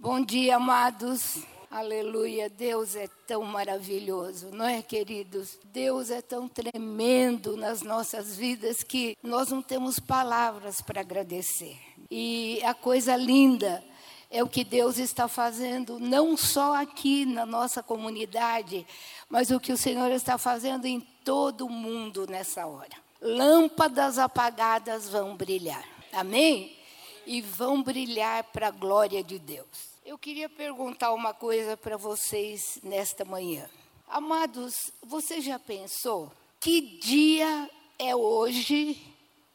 Bom 0.00 0.20
dia, 0.20 0.54
amados. 0.54 1.38
Aleluia, 1.68 2.48
Deus 2.48 2.94
é 2.94 3.08
tão 3.26 3.42
maravilhoso, 3.42 4.48
não 4.52 4.64
é, 4.64 4.80
queridos? 4.80 5.58
Deus 5.64 6.08
é 6.12 6.22
tão 6.22 6.46
tremendo 6.46 7.56
nas 7.56 7.82
nossas 7.82 8.36
vidas 8.36 8.84
que 8.84 9.18
nós 9.24 9.48
não 9.48 9.60
temos 9.60 9.98
palavras 9.98 10.80
para 10.80 11.00
agradecer. 11.00 11.76
E 12.08 12.62
a 12.64 12.74
coisa 12.74 13.16
linda 13.16 13.82
é 14.30 14.40
o 14.40 14.48
que 14.48 14.62
Deus 14.62 14.98
está 14.98 15.26
fazendo, 15.26 15.98
não 15.98 16.36
só 16.36 16.76
aqui 16.76 17.26
na 17.26 17.44
nossa 17.44 17.82
comunidade, 17.82 18.86
mas 19.28 19.50
o 19.50 19.58
que 19.58 19.72
o 19.72 19.76
Senhor 19.76 20.12
está 20.12 20.38
fazendo 20.38 20.86
em 20.86 21.00
todo 21.24 21.66
o 21.66 21.70
mundo 21.70 22.24
nessa 22.28 22.64
hora. 22.68 22.96
Lâmpadas 23.20 24.16
apagadas 24.16 25.08
vão 25.08 25.36
brilhar. 25.36 25.84
Amém? 26.12 26.78
E 27.26 27.42
vão 27.42 27.82
brilhar 27.82 28.44
para 28.44 28.68
a 28.68 28.70
glória 28.70 29.24
de 29.24 29.40
Deus. 29.40 29.87
Eu 30.08 30.16
queria 30.16 30.48
perguntar 30.48 31.12
uma 31.12 31.34
coisa 31.34 31.76
para 31.76 31.98
vocês 31.98 32.78
nesta 32.82 33.26
manhã. 33.26 33.68
Amados, 34.08 34.90
você 35.02 35.38
já 35.38 35.58
pensou 35.58 36.32
que 36.58 36.80
dia 36.80 37.70
é 37.98 38.16
hoje 38.16 38.98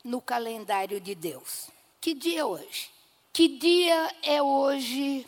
no 0.04 0.22
calendário 0.22 1.02
de 1.02 1.16
Deus? 1.16 1.72
Que 2.00 2.13
dia 2.13 2.41
é 2.41 2.46
hoje? 2.46 2.91
Que 3.34 3.48
dia 3.48 4.16
é 4.22 4.44
hoje 4.44 5.26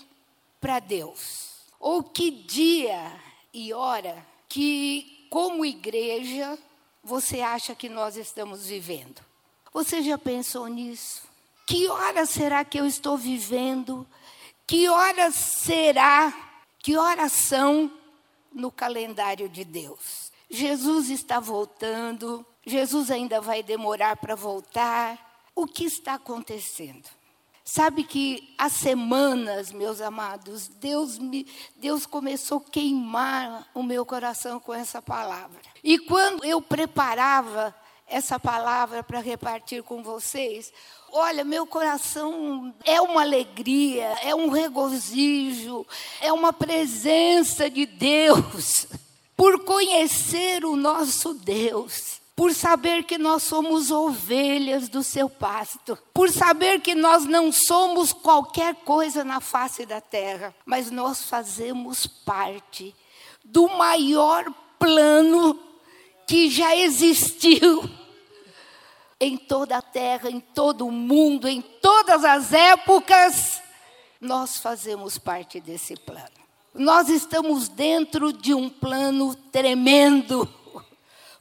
para 0.62 0.78
Deus? 0.78 1.54
Ou 1.80 2.04
que 2.04 2.30
dia 2.30 3.12
e 3.52 3.74
hora 3.74 4.24
que, 4.48 5.26
como 5.32 5.66
igreja, 5.66 6.56
você 7.04 7.42
acha 7.42 7.74
que 7.74 7.90
nós 7.90 8.16
estamos 8.16 8.68
vivendo? 8.68 9.26
Você 9.74 10.04
já 10.04 10.20
pensou 10.20 10.68
nisso? 10.68 11.24
Que 11.66 11.88
hora 11.88 12.28
será 12.28 12.64
que 12.64 12.80
eu 12.80 12.86
estou 12.86 13.18
vivendo? 13.18 14.06
Que 14.68 14.90
hora 14.90 15.32
será? 15.32 16.34
Que 16.80 16.98
horas 16.98 17.32
são 17.32 17.92
no 18.52 18.72
calendário 18.72 19.48
de 19.48 19.64
Deus? 19.64 20.32
Jesus 20.50 21.10
está 21.10 21.40
voltando, 21.40 22.46
Jesus 22.66 23.12
ainda 23.12 23.40
vai 23.42 23.62
demorar 23.62 24.18
para 24.18 24.36
voltar. 24.36 25.24
O 25.56 25.66
que 25.68 25.86
está 25.86 26.16
acontecendo? 26.16 27.08
Sabe 27.64 28.04
que 28.04 28.54
há 28.58 28.70
semanas, 28.70 29.72
meus 29.72 30.02
amados, 30.02 30.68
Deus, 30.68 31.18
me, 31.18 31.48
Deus 31.76 32.06
começou 32.06 32.60
a 32.60 32.72
queimar 32.72 33.68
o 33.74 33.82
meu 33.82 34.06
coração 34.06 34.60
com 34.60 34.74
essa 34.74 35.02
palavra. 35.02 35.60
E 35.84 35.98
quando 35.98 36.46
eu 36.46 36.62
preparava 36.62 37.76
essa 38.08 38.40
palavra 38.40 39.04
para 39.04 39.20
repartir 39.20 39.84
com 39.84 40.04
vocês, 40.04 40.72
olha, 41.12 41.44
meu 41.44 41.66
coração 41.66 42.74
é 42.84 43.02
uma 43.02 43.22
alegria, 43.22 44.08
é 44.24 44.36
um 44.36 44.50
regozijo, 44.50 45.86
é 46.22 46.32
uma 46.32 46.54
presença 46.54 47.70
de 47.70 47.86
Deus, 47.86 48.88
por 49.36 49.64
conhecer 49.64 50.66
o 50.66 50.76
nosso 50.76 51.34
Deus 51.34 52.24
por 52.36 52.54
saber 52.54 53.04
que 53.04 53.18
nós 53.18 53.44
somos 53.44 53.92
ovelhas 53.92 54.90
do 54.90 55.02
seu 55.02 55.30
pasto, 55.30 55.98
por 56.14 56.30
saber 56.30 56.82
que 56.82 56.94
nós 56.94 57.24
não 57.24 57.52
somos 57.52 58.12
qualquer 58.12 58.76
coisa 58.76 59.24
na 59.24 59.40
face 59.40 59.86
da 59.86 60.02
terra, 60.02 60.54
mas 60.66 60.92
nós 60.92 61.24
fazemos 61.30 62.06
parte 62.06 62.94
do 63.44 63.70
maior 63.70 64.46
plano 64.78 65.58
que 66.28 66.50
já 66.50 66.76
existiu 66.76 67.90
em 69.20 69.38
toda 69.38 69.78
a 69.78 69.82
terra, 69.82 70.30
em 70.30 70.40
todo 70.40 70.86
o 70.86 70.92
mundo, 70.92 71.48
em 71.48 71.62
todas 71.62 72.26
as 72.26 72.54
épocas, 72.54 73.62
nós 74.20 74.58
fazemos 74.58 75.18
parte 75.18 75.60
desse 75.60 75.96
plano. 75.96 76.30
Nós 76.74 77.10
estamos 77.10 77.70
dentro 77.70 78.34
de 78.34 78.54
um 78.54 78.70
plano 78.70 79.34
tremendo 79.52 80.48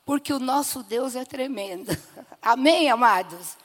porque 0.04 0.32
o 0.32 0.38
nosso 0.38 0.82
Deus 0.82 1.16
é 1.16 1.24
tremendo. 1.24 1.96
Amém, 2.42 2.90
amados? 2.90 3.56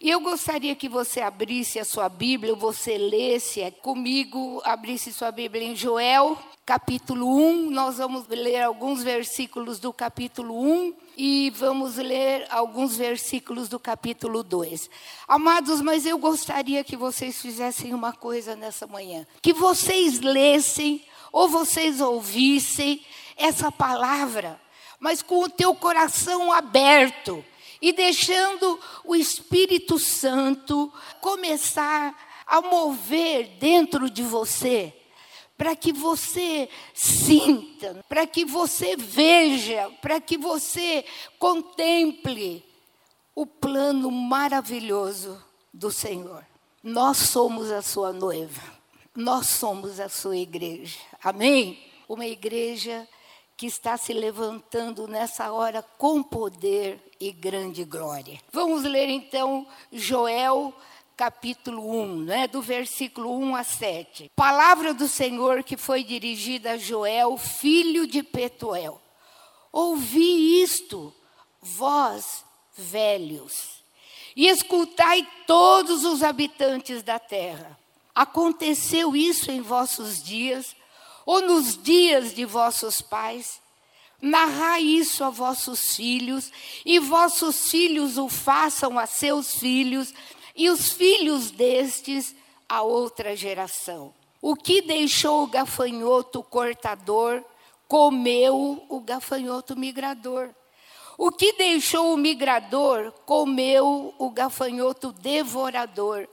E 0.00 0.10
eu 0.10 0.20
gostaria 0.20 0.76
que 0.76 0.88
você 0.88 1.20
abrisse 1.20 1.78
a 1.78 1.84
sua 1.84 2.08
Bíblia, 2.08 2.54
você 2.54 2.96
lesse 2.96 3.68
comigo, 3.82 4.62
abrisse 4.64 5.12
sua 5.12 5.32
Bíblia 5.32 5.64
em 5.64 5.74
Joel, 5.74 6.38
capítulo 6.68 7.34
1. 7.34 7.70
Nós 7.70 7.96
vamos 7.96 8.28
ler 8.28 8.60
alguns 8.60 9.02
versículos 9.02 9.78
do 9.78 9.90
capítulo 9.90 10.54
1 10.54 10.94
e 11.16 11.50
vamos 11.56 11.96
ler 11.96 12.46
alguns 12.50 12.94
versículos 12.94 13.70
do 13.70 13.80
capítulo 13.80 14.42
2. 14.42 14.90
Amados, 15.26 15.80
mas 15.80 16.04
eu 16.04 16.18
gostaria 16.18 16.84
que 16.84 16.94
vocês 16.94 17.40
fizessem 17.40 17.94
uma 17.94 18.12
coisa 18.12 18.54
nessa 18.54 18.86
manhã: 18.86 19.26
que 19.40 19.54
vocês 19.54 20.20
lessem 20.20 21.02
ou 21.32 21.48
vocês 21.48 22.02
ouvissem 22.02 23.00
essa 23.34 23.72
palavra 23.72 24.60
mas 25.00 25.22
com 25.22 25.44
o 25.44 25.48
teu 25.48 25.74
coração 25.76 26.52
aberto 26.52 27.42
e 27.80 27.92
deixando 27.92 28.78
o 29.04 29.14
Espírito 29.14 29.96
Santo 29.96 30.92
começar 31.20 32.14
a 32.44 32.60
mover 32.60 33.56
dentro 33.60 34.10
de 34.10 34.24
você, 34.24 34.92
para 35.58 35.74
que 35.74 35.92
você 35.92 36.68
sinta, 36.94 38.04
para 38.08 38.24
que 38.28 38.44
você 38.44 38.96
veja, 38.96 39.90
para 40.00 40.20
que 40.20 40.38
você 40.38 41.04
contemple 41.36 42.64
o 43.34 43.44
plano 43.44 44.08
maravilhoso 44.08 45.42
do 45.74 45.90
Senhor. 45.90 46.46
Nós 46.80 47.16
somos 47.16 47.72
a 47.72 47.82
sua 47.82 48.12
noiva, 48.12 48.62
nós 49.16 49.48
somos 49.48 49.98
a 49.98 50.08
sua 50.08 50.36
igreja, 50.36 51.00
amém? 51.22 51.84
Uma 52.08 52.24
igreja 52.24 53.06
que 53.56 53.66
está 53.66 53.96
se 53.96 54.12
levantando 54.12 55.08
nessa 55.08 55.50
hora 55.50 55.82
com 55.82 56.22
poder 56.22 57.02
e 57.20 57.32
grande 57.32 57.82
glória. 57.82 58.38
Vamos 58.52 58.84
ler 58.84 59.08
então 59.08 59.66
Joel 59.90 60.72
capítulo 61.18 62.00
1, 62.00 62.16
né, 62.18 62.46
do 62.46 62.62
versículo 62.62 63.36
1 63.36 63.56
a 63.56 63.64
7. 63.64 64.30
Palavra 64.36 64.94
do 64.94 65.08
Senhor 65.08 65.64
que 65.64 65.76
foi 65.76 66.04
dirigida 66.04 66.74
a 66.74 66.76
Joel, 66.78 67.36
filho 67.36 68.06
de 68.06 68.22
Petuel. 68.22 69.02
Ouvi 69.72 70.62
isto, 70.62 71.12
vós 71.60 72.44
velhos, 72.76 73.82
e 74.36 74.46
escutai 74.46 75.26
todos 75.44 76.04
os 76.04 76.22
habitantes 76.22 77.02
da 77.02 77.18
terra. 77.18 77.76
Aconteceu 78.14 79.16
isso 79.16 79.50
em 79.50 79.60
vossos 79.60 80.22
dias, 80.22 80.76
ou 81.26 81.42
nos 81.42 81.76
dias 81.76 82.32
de 82.32 82.44
vossos 82.44 83.02
pais. 83.02 83.60
Narrai 84.22 84.82
isso 84.82 85.24
a 85.24 85.30
vossos 85.30 85.96
filhos, 85.96 86.52
e 86.84 87.00
vossos 87.00 87.68
filhos 87.68 88.18
o 88.18 88.28
façam 88.28 88.96
a 88.96 89.06
seus 89.06 89.54
filhos, 89.54 90.14
e 90.58 90.68
os 90.68 90.90
filhos 90.90 91.52
destes 91.52 92.34
a 92.68 92.82
outra 92.82 93.36
geração. 93.36 94.12
O 94.42 94.56
que 94.56 94.82
deixou 94.82 95.44
o 95.44 95.46
gafanhoto 95.46 96.42
cortador, 96.42 97.44
comeu 97.86 98.84
o 98.88 99.00
gafanhoto 99.00 99.76
migrador. 99.76 100.50
O 101.16 101.30
que 101.30 101.52
deixou 101.52 102.12
o 102.12 102.16
migrador, 102.16 103.12
comeu 103.24 104.14
o 104.18 104.30
gafanhoto 104.30 105.12
devorador. 105.12 106.28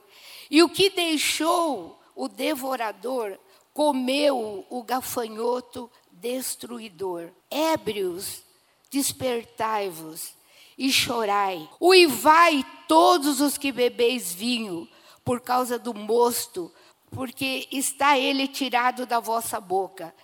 E 0.50 0.60
o 0.60 0.68
que 0.68 0.90
deixou 0.90 1.96
o 2.14 2.28
devorador, 2.28 3.38
comeu 3.72 4.66
o 4.68 4.82
gafanhoto 4.82 5.88
destruidor. 6.10 7.30
Ébrios, 7.48 8.42
despertai-vos 8.90 10.35
e 10.76 10.92
chorai. 10.92 11.68
Uivai 11.80 12.64
todos 12.86 13.40
os 13.40 13.56
que 13.56 13.72
bebeis 13.72 14.32
vinho, 14.32 14.88
por 15.24 15.40
causa 15.40 15.78
do 15.78 15.92
mosto, 15.92 16.72
porque 17.10 17.66
está 17.72 18.18
ele 18.18 18.46
tirado 18.46 19.06
da 19.06 19.20
vossa 19.20 19.60
boca. 19.60 20.14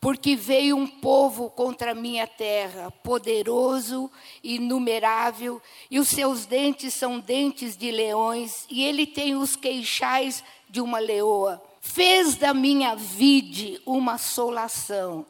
Porque 0.00 0.34
veio 0.34 0.76
um 0.76 0.86
povo 0.86 1.50
contra 1.50 1.92
a 1.92 1.94
minha 1.94 2.26
terra, 2.26 2.90
poderoso 2.90 4.10
e 4.42 4.56
inumerável, 4.56 5.60
e 5.90 5.98
os 5.98 6.08
seus 6.08 6.46
dentes 6.46 6.94
são 6.94 7.20
dentes 7.20 7.76
de 7.76 7.90
leões, 7.90 8.64
e 8.70 8.82
ele 8.82 9.06
tem 9.06 9.36
os 9.36 9.56
queixais 9.56 10.42
de 10.68 10.80
uma 10.80 10.98
leoa 10.98 11.62
fez 11.80 12.36
da 12.36 12.52
minha 12.52 12.94
vide 12.94 13.80
uma 13.86 14.14
assolação, 14.14 15.24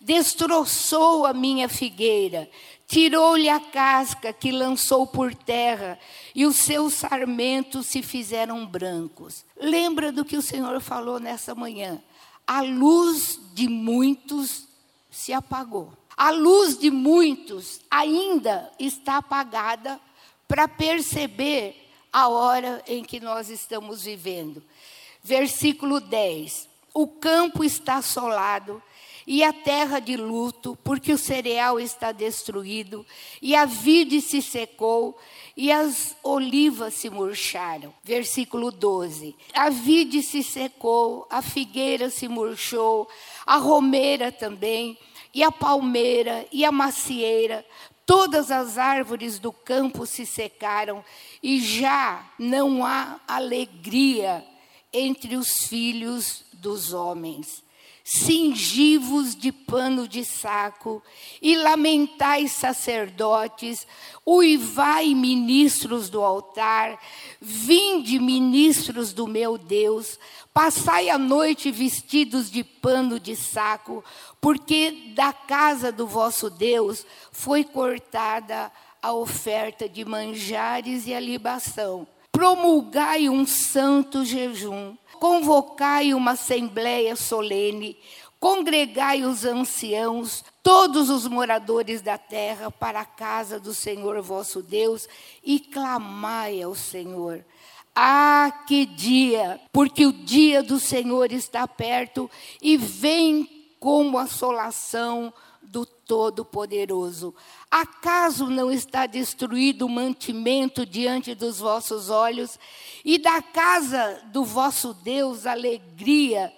destroçou 0.00 1.26
a 1.26 1.34
minha 1.34 1.68
figueira, 1.68 2.48
tirou-lhe 2.86 3.48
a 3.48 3.58
casca 3.58 4.32
que 4.32 4.50
lançou 4.52 5.06
por 5.06 5.34
terra, 5.34 5.98
e 6.34 6.46
os 6.46 6.56
seus 6.56 6.94
sarmentos 6.94 7.86
se 7.86 8.02
fizeram 8.02 8.64
brancos. 8.66 9.44
Lembra 9.60 10.12
do 10.12 10.24
que 10.24 10.36
o 10.36 10.42
Senhor 10.42 10.80
falou 10.80 11.18
nessa 11.18 11.54
manhã? 11.54 12.02
A 12.46 12.60
luz 12.60 13.40
de 13.54 13.68
muitos 13.68 14.68
se 15.10 15.32
apagou. 15.32 15.92
A 16.16 16.30
luz 16.30 16.78
de 16.78 16.90
muitos 16.90 17.80
ainda 17.90 18.70
está 18.78 19.18
apagada 19.18 20.00
para 20.46 20.68
perceber 20.68 21.90
a 22.12 22.28
hora 22.28 22.82
em 22.86 23.04
que 23.04 23.20
nós 23.20 23.50
estamos 23.50 24.04
vivendo 24.04 24.62
versículo 25.26 25.98
10. 25.98 26.68
o 26.94 27.06
campo 27.08 27.64
está 27.64 27.96
assolado 27.96 28.80
e 29.26 29.42
a 29.42 29.52
terra 29.52 29.98
de 29.98 30.16
luto, 30.16 30.78
porque 30.84 31.12
o 31.12 31.18
cereal 31.18 31.80
está 31.80 32.12
destruído, 32.12 33.04
e 33.42 33.56
a 33.56 33.64
vide 33.64 34.20
se 34.20 34.40
secou, 34.40 35.18
e 35.56 35.72
as 35.72 36.16
olivas 36.22 36.94
se 36.94 37.10
murcharam. 37.10 37.92
Versículo 38.04 38.70
12. 38.70 39.34
A 39.52 39.68
vide 39.68 40.22
se 40.22 40.44
secou, 40.44 41.26
a 41.28 41.42
figueira 41.42 42.08
se 42.08 42.28
murchou, 42.28 43.08
a 43.44 43.56
romeira 43.56 44.30
também, 44.30 44.96
e 45.34 45.42
a 45.42 45.50
palmeira, 45.50 46.46
e 46.52 46.64
a 46.64 46.70
macieira, 46.70 47.66
todas 48.06 48.52
as 48.52 48.78
árvores 48.78 49.40
do 49.40 49.50
campo 49.50 50.06
se 50.06 50.24
secaram, 50.24 51.04
e 51.42 51.60
já 51.60 52.24
não 52.38 52.84
há 52.84 53.18
alegria 53.26 54.46
entre 54.92 55.36
os 55.36 55.50
filhos 55.66 56.44
dos 56.52 56.92
homens 56.92 57.65
cingivos 58.08 59.34
de 59.34 59.50
pano 59.50 60.06
de 60.06 60.24
saco, 60.24 61.02
e 61.42 61.56
lamentai 61.56 62.46
sacerdotes, 62.46 63.84
uivai 64.24 65.12
ministros 65.12 66.08
do 66.08 66.22
altar, 66.22 67.00
vinde 67.40 68.20
ministros 68.20 69.12
do 69.12 69.26
meu 69.26 69.58
Deus, 69.58 70.20
passai 70.54 71.10
a 71.10 71.18
noite 71.18 71.72
vestidos 71.72 72.48
de 72.48 72.62
pano 72.62 73.18
de 73.18 73.34
saco, 73.34 74.04
porque 74.40 75.12
da 75.16 75.32
casa 75.32 75.90
do 75.90 76.06
vosso 76.06 76.48
Deus 76.48 77.04
foi 77.32 77.64
cortada 77.64 78.70
a 79.02 79.12
oferta 79.12 79.88
de 79.88 80.04
manjares 80.04 81.08
e 81.08 81.14
a 81.14 81.18
libação. 81.18 82.06
Promulgai 82.36 83.30
um 83.30 83.46
santo 83.46 84.22
jejum 84.22 84.94
convocai 85.18 86.12
uma 86.12 86.32
assembleia 86.32 87.16
solene, 87.16 87.96
congregai 88.38 89.22
os 89.22 89.46
anciãos, 89.46 90.44
todos 90.62 91.08
os 91.08 91.26
moradores 91.26 92.02
da 92.02 92.18
terra, 92.18 92.70
para 92.70 93.00
a 93.00 93.06
casa 93.06 93.58
do 93.58 93.72
Senhor 93.72 94.20
vosso 94.20 94.62
Deus, 94.62 95.08
e 95.42 95.58
clamai 95.58 96.60
ao 96.60 96.74
Senhor. 96.74 97.42
Ah, 97.94 98.64
que 98.66 98.84
dia! 98.84 99.58
Porque 99.72 100.04
o 100.04 100.12
dia 100.12 100.62
do 100.62 100.78
Senhor 100.78 101.32
está 101.32 101.66
perto 101.66 102.30
e 102.60 102.76
vem 102.76 103.48
como 103.80 104.18
assolação 104.18 105.32
do 105.66 105.84
Todo-Poderoso. 105.84 107.34
Acaso 107.70 108.48
não 108.48 108.70
está 108.70 109.06
destruído 109.06 109.86
o 109.86 109.88
mantimento 109.88 110.86
diante 110.86 111.34
dos 111.34 111.58
vossos 111.58 112.08
olhos, 112.08 112.58
e 113.04 113.18
da 113.18 113.42
casa 113.42 114.22
do 114.32 114.44
vosso 114.44 114.94
Deus 114.94 115.46
alegria 115.46 116.52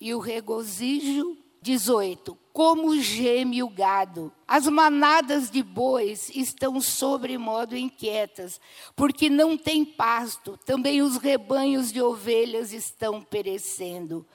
e 0.00 0.14
o 0.14 0.18
regozijo? 0.18 1.36
18. 1.60 2.38
Como 2.52 2.98
geme 3.00 3.62
o 3.62 3.68
gado. 3.68 4.32
As 4.46 4.66
manadas 4.66 5.50
de 5.50 5.62
bois 5.62 6.30
estão 6.34 6.80
sobremodo 6.80 7.76
inquietas, 7.76 8.60
porque 8.96 9.28
não 9.28 9.56
tem 9.56 9.84
pasto. 9.84 10.58
Também 10.64 11.02
os 11.02 11.16
rebanhos 11.16 11.92
de 11.92 12.00
ovelhas 12.00 12.72
estão 12.72 13.22
perecendo. 13.22 14.26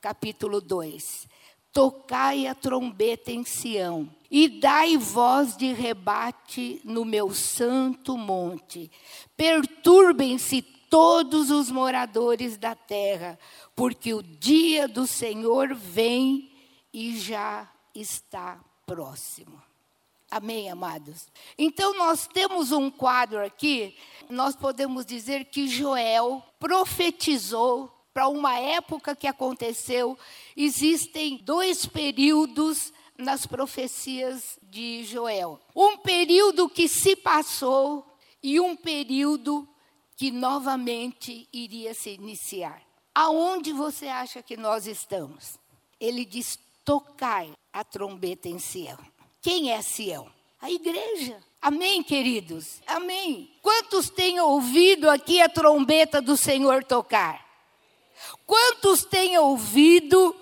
Capítulo 0.00 0.60
2 0.60 1.35
tocai 1.76 2.46
a 2.46 2.54
trombeta 2.54 3.30
em 3.30 3.44
Sião, 3.44 4.08
e 4.30 4.48
dai 4.48 4.96
voz 4.96 5.54
de 5.58 5.74
rebate 5.74 6.80
no 6.82 7.04
meu 7.04 7.34
santo 7.34 8.16
monte. 8.16 8.90
Perturbem-se 9.36 10.62
todos 10.62 11.50
os 11.50 11.70
moradores 11.70 12.56
da 12.56 12.74
terra, 12.74 13.38
porque 13.74 14.14
o 14.14 14.22
dia 14.22 14.88
do 14.88 15.06
Senhor 15.06 15.74
vem 15.74 16.50
e 16.94 17.14
já 17.18 17.70
está 17.94 18.58
próximo. 18.86 19.62
Amém, 20.30 20.70
amados? 20.70 21.26
Então, 21.58 21.94
nós 21.98 22.26
temos 22.26 22.72
um 22.72 22.90
quadro 22.90 23.44
aqui, 23.44 23.94
nós 24.30 24.56
podemos 24.56 25.04
dizer 25.04 25.44
que 25.44 25.68
Joel 25.68 26.42
profetizou 26.58 27.95
para 28.16 28.28
uma 28.28 28.58
época 28.58 29.14
que 29.14 29.26
aconteceu. 29.26 30.18
Existem 30.56 31.36
dois 31.36 31.84
períodos 31.84 32.90
nas 33.18 33.44
profecias 33.44 34.58
de 34.62 35.04
Joel: 35.04 35.60
um 35.74 35.98
período 35.98 36.66
que 36.66 36.88
se 36.88 37.14
passou 37.14 38.06
e 38.42 38.58
um 38.58 38.74
período 38.74 39.68
que 40.16 40.30
novamente 40.30 41.46
iria 41.52 41.92
se 41.92 42.08
iniciar. 42.08 42.80
Aonde 43.14 43.74
você 43.74 44.06
acha 44.06 44.42
que 44.42 44.56
nós 44.56 44.86
estamos? 44.86 45.58
Ele 46.00 46.24
diz: 46.24 46.58
tocai 46.86 47.52
a 47.70 47.84
trombeta 47.84 48.48
em 48.48 48.58
Sião. 48.58 48.98
Quem 49.42 49.72
é 49.72 49.82
Sião? 49.82 50.26
A 50.58 50.70
igreja. 50.70 51.38
Amém, 51.60 52.02
queridos? 52.02 52.80
Amém. 52.86 53.50
Quantos 53.60 54.08
têm 54.08 54.40
ouvido 54.40 55.10
aqui 55.10 55.42
a 55.42 55.50
trombeta 55.50 56.22
do 56.22 56.34
Senhor 56.34 56.82
tocar? 56.82 57.45
Quantos 58.46 59.04
têm 59.04 59.38
ouvido 59.38 60.34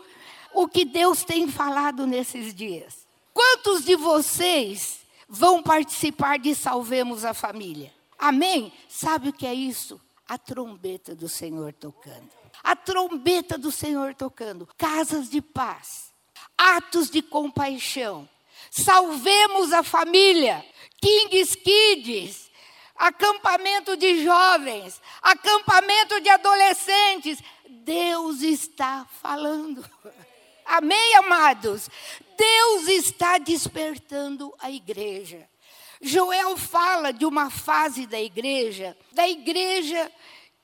o 0.52 0.68
que 0.68 0.84
Deus 0.84 1.24
tem 1.24 1.48
falado 1.48 2.06
nesses 2.06 2.54
dias? 2.54 3.06
Quantos 3.32 3.84
de 3.84 3.96
vocês 3.96 5.00
vão 5.28 5.62
participar 5.62 6.38
de 6.38 6.54
Salvemos 6.54 7.24
a 7.24 7.34
Família? 7.34 7.92
Amém? 8.18 8.72
Sabe 8.88 9.30
o 9.30 9.32
que 9.32 9.46
é 9.46 9.54
isso? 9.54 10.00
A 10.28 10.38
trombeta 10.38 11.14
do 11.14 11.28
Senhor 11.28 11.72
tocando. 11.72 12.30
A 12.62 12.76
trombeta 12.76 13.58
do 13.58 13.72
Senhor 13.72 14.14
tocando. 14.14 14.68
Casas 14.78 15.28
de 15.28 15.42
paz. 15.42 16.12
Atos 16.56 17.10
de 17.10 17.20
compaixão. 17.20 18.28
Salvemos 18.70 19.72
a 19.72 19.82
família. 19.82 20.64
Kings 21.00 21.56
Kids 21.58 22.44
acampamento 22.96 23.96
de 23.96 24.24
jovens, 24.24 25.00
acampamento 25.20 26.20
de 26.20 26.28
adolescentes. 26.28 27.42
Deus 27.84 28.40
está 28.40 29.06
falando. 29.20 29.84
Amém, 30.64 31.16
amados? 31.16 31.90
Deus 32.36 32.88
está 32.88 33.38
despertando 33.38 34.52
a 34.58 34.70
igreja. 34.70 35.46
Joel 36.00 36.56
fala 36.56 37.12
de 37.12 37.24
uma 37.24 37.50
fase 37.50 38.06
da 38.06 38.20
igreja, 38.20 38.96
da 39.12 39.28
igreja 39.28 40.10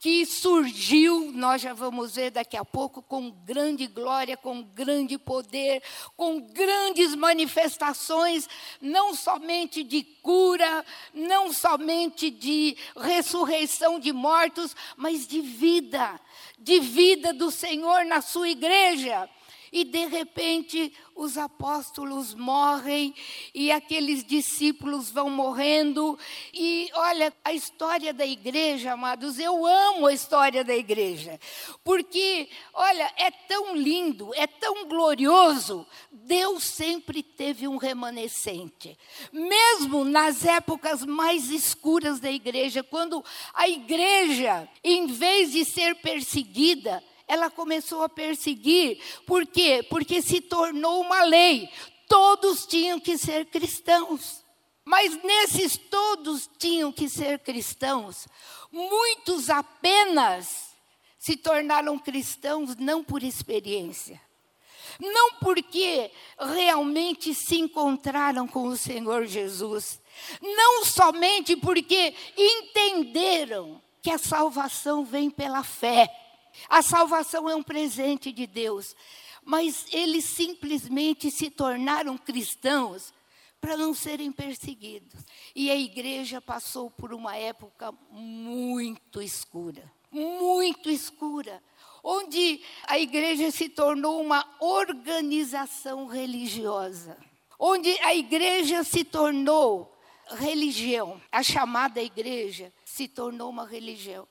que 0.01 0.25
surgiu, 0.25 1.31
nós 1.31 1.61
já 1.61 1.75
vamos 1.75 2.15
ver 2.15 2.31
daqui 2.31 2.57
a 2.57 2.65
pouco, 2.65 3.03
com 3.03 3.31
grande 3.31 3.87
glória, 3.87 4.35
com 4.35 4.63
grande 4.63 5.19
poder, 5.19 5.83
com 6.17 6.41
grandes 6.41 7.15
manifestações, 7.15 8.49
não 8.81 9.15
somente 9.15 9.85
de 9.85 10.03
cura, 10.03 10.87
não 11.13 11.53
somente 11.53 12.31
de 12.31 12.79
ressurreição 12.97 14.01
de 14.01 14.11
mortos, 14.11 14.75
mas 14.97 15.27
de 15.27 15.43
vida, 15.43 16.19
de 16.61 16.79
vida 16.79 17.33
do 17.33 17.51
Senhor 17.51 18.05
na 18.05 18.21
sua 18.21 18.49
igreja. 18.49 19.29
E 19.73 19.85
de 19.85 20.07
repente 20.07 20.93
os 21.15 21.37
apóstolos 21.37 22.35
morrem 22.35 23.15
e 23.55 23.71
aqueles 23.71 24.25
discípulos 24.25 25.11
vão 25.11 25.29
morrendo. 25.29 26.19
E 26.53 26.91
olha, 26.95 27.33
a 27.45 27.53
história 27.53 28.13
da 28.13 28.27
igreja, 28.27 28.93
amados, 28.93 29.39
eu 29.39 29.67
amo 29.67 30.07
a 30.07 30.15
história 30.15 30.65
da 30.65 30.75
igreja. 30.75 31.39
Porque, 31.85 32.49
olha, 32.73 33.13
é 33.17 33.31
tão 33.31 33.77
lindo, 33.77 34.31
é 34.35 34.47
tão 34.47 34.87
glorioso. 34.87 35.87
Deus 36.11 36.65
sempre 36.65 37.23
teve 37.23 37.69
um 37.69 37.77
remanescente. 37.77 38.99
Mesmo 39.33 40.05
nas 40.05 40.45
épocas 40.45 41.05
mais 41.05 41.51
escuras 41.51 42.19
da 42.19 42.31
igreja, 42.31 42.83
quando 42.83 43.23
a 43.53 43.69
igreja, 43.69 44.69
em 44.83 45.07
vez 45.07 45.53
de 45.53 45.65
ser 45.65 45.97
perseguida, 45.97 47.05
ela 47.31 47.49
começou 47.49 48.03
a 48.03 48.09
perseguir. 48.09 49.01
Por 49.25 49.47
quê? 49.47 49.87
Porque 49.89 50.21
se 50.21 50.41
tornou 50.41 51.01
uma 51.01 51.23
lei. 51.23 51.71
Todos 52.09 52.67
tinham 52.67 52.99
que 52.99 53.17
ser 53.17 53.47
cristãos. 53.47 54.45
Mas 54.85 55.23
nesses 55.23 55.77
todos 55.77 56.51
tinham 56.59 56.91
que 56.91 57.09
ser 57.09 57.39
cristãos, 57.39 58.27
muitos 58.73 59.49
apenas 59.49 60.71
se 61.17 61.37
tornaram 61.37 61.97
cristãos 61.97 62.75
não 62.77 63.05
por 63.05 63.23
experiência, 63.23 64.21
não 64.99 65.35
porque 65.35 66.11
realmente 66.57 67.33
se 67.33 67.61
encontraram 67.61 68.49
com 68.49 68.67
o 68.67 68.77
Senhor 68.77 69.27
Jesus, 69.27 70.01
não 70.43 70.85
somente 70.85 71.55
porque 71.55 72.13
entenderam 72.37 73.81
que 74.03 74.11
a 74.11 74.19
salvação 74.19 75.05
vem 75.05 75.31
pela 75.31 75.63
fé. 75.63 76.09
A 76.69 76.83
salvação 76.83 77.49
é 77.49 77.55
um 77.55 77.63
presente 77.63 78.33
de 78.33 78.47
Deus, 78.47 78.95
mas 79.45 79.87
eles 79.93 80.25
simplesmente 80.25 81.31
se 81.31 81.51
tornaram 81.51 82.17
cristãos 82.19 83.13
para 83.61 83.77
não 83.77 83.93
serem 83.93 84.33
perseguidos. 84.33 85.21
E 85.55 85.71
a 85.71 85.77
igreja 85.77 86.41
passou 86.41 86.91
por 86.91 87.13
uma 87.13 87.37
época 87.37 87.93
muito 88.11 89.21
escura, 89.21 89.91
muito 90.11 90.89
escura, 90.91 91.63
onde 92.03 92.61
a 92.87 92.99
igreja 92.99 93.51
se 93.51 93.69
tornou 93.69 94.21
uma 94.23 94.47
organização 94.61 96.07
religiosa, 96.07 97.17
onde 97.59 97.91
a 98.01 98.15
igreja 98.15 98.83
se 98.83 99.05
tornou 99.05 99.97
religião, 100.31 101.21
a 101.31 101.43
chamada 101.43 102.03
igreja 102.03 102.73
se 102.85 103.09
tornou 103.09 103.51
uma 103.51 103.67
religião. 103.67 104.27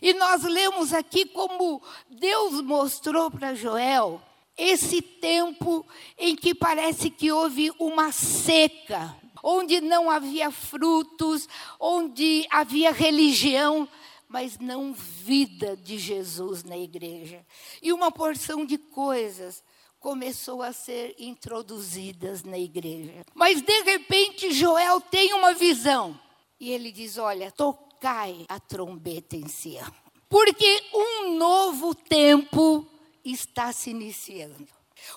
E 0.00 0.12
nós 0.14 0.42
lemos 0.42 0.92
aqui 0.92 1.24
como 1.24 1.82
Deus 2.08 2.60
mostrou 2.60 3.30
para 3.30 3.54
Joel 3.54 4.20
esse 4.56 5.00
tempo 5.00 5.86
em 6.18 6.34
que 6.34 6.54
parece 6.54 7.10
que 7.10 7.30
houve 7.30 7.70
uma 7.78 8.10
seca, 8.10 9.16
onde 9.42 9.80
não 9.80 10.10
havia 10.10 10.50
frutos, 10.50 11.48
onde 11.78 12.46
havia 12.50 12.90
religião, 12.90 13.88
mas 14.28 14.58
não 14.58 14.92
vida 14.92 15.76
de 15.76 15.96
Jesus 15.96 16.64
na 16.64 16.76
igreja. 16.76 17.46
E 17.80 17.92
uma 17.92 18.10
porção 18.10 18.66
de 18.66 18.76
coisas 18.76 19.62
começou 20.00 20.62
a 20.62 20.72
ser 20.72 21.14
introduzidas 21.18 22.42
na 22.42 22.58
igreja. 22.58 23.24
Mas 23.34 23.62
de 23.62 23.82
repente 23.82 24.52
Joel 24.52 25.00
tem 25.00 25.32
uma 25.34 25.54
visão 25.54 26.18
e 26.60 26.70
ele 26.70 26.92
diz: 26.92 27.16
Olha, 27.16 27.50
tocai 27.98 28.46
a 28.48 28.60
trombeta 28.60 29.36
em 29.36 29.48
Sião, 29.48 29.92
porque 30.28 30.84
um 30.94 31.36
novo 31.36 31.94
tempo 31.94 32.86
está 33.24 33.72
se 33.72 33.90
iniciando. 33.90 34.66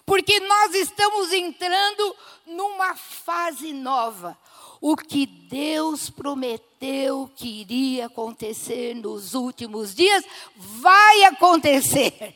Porque 0.06 0.40
nós 0.40 0.74
estamos 0.76 1.32
entrando 1.34 2.16
numa 2.46 2.96
fase 2.96 3.74
nova. 3.74 4.38
O 4.80 4.96
que 4.96 5.26
Deus 5.26 6.10
prometeu 6.10 7.30
que 7.36 7.62
iria 7.62 8.08
acontecer 8.08 8.96
nos 8.96 9.34
últimos 9.34 9.94
dias, 9.94 10.24
vai 10.56 11.24
acontecer. 11.26 12.36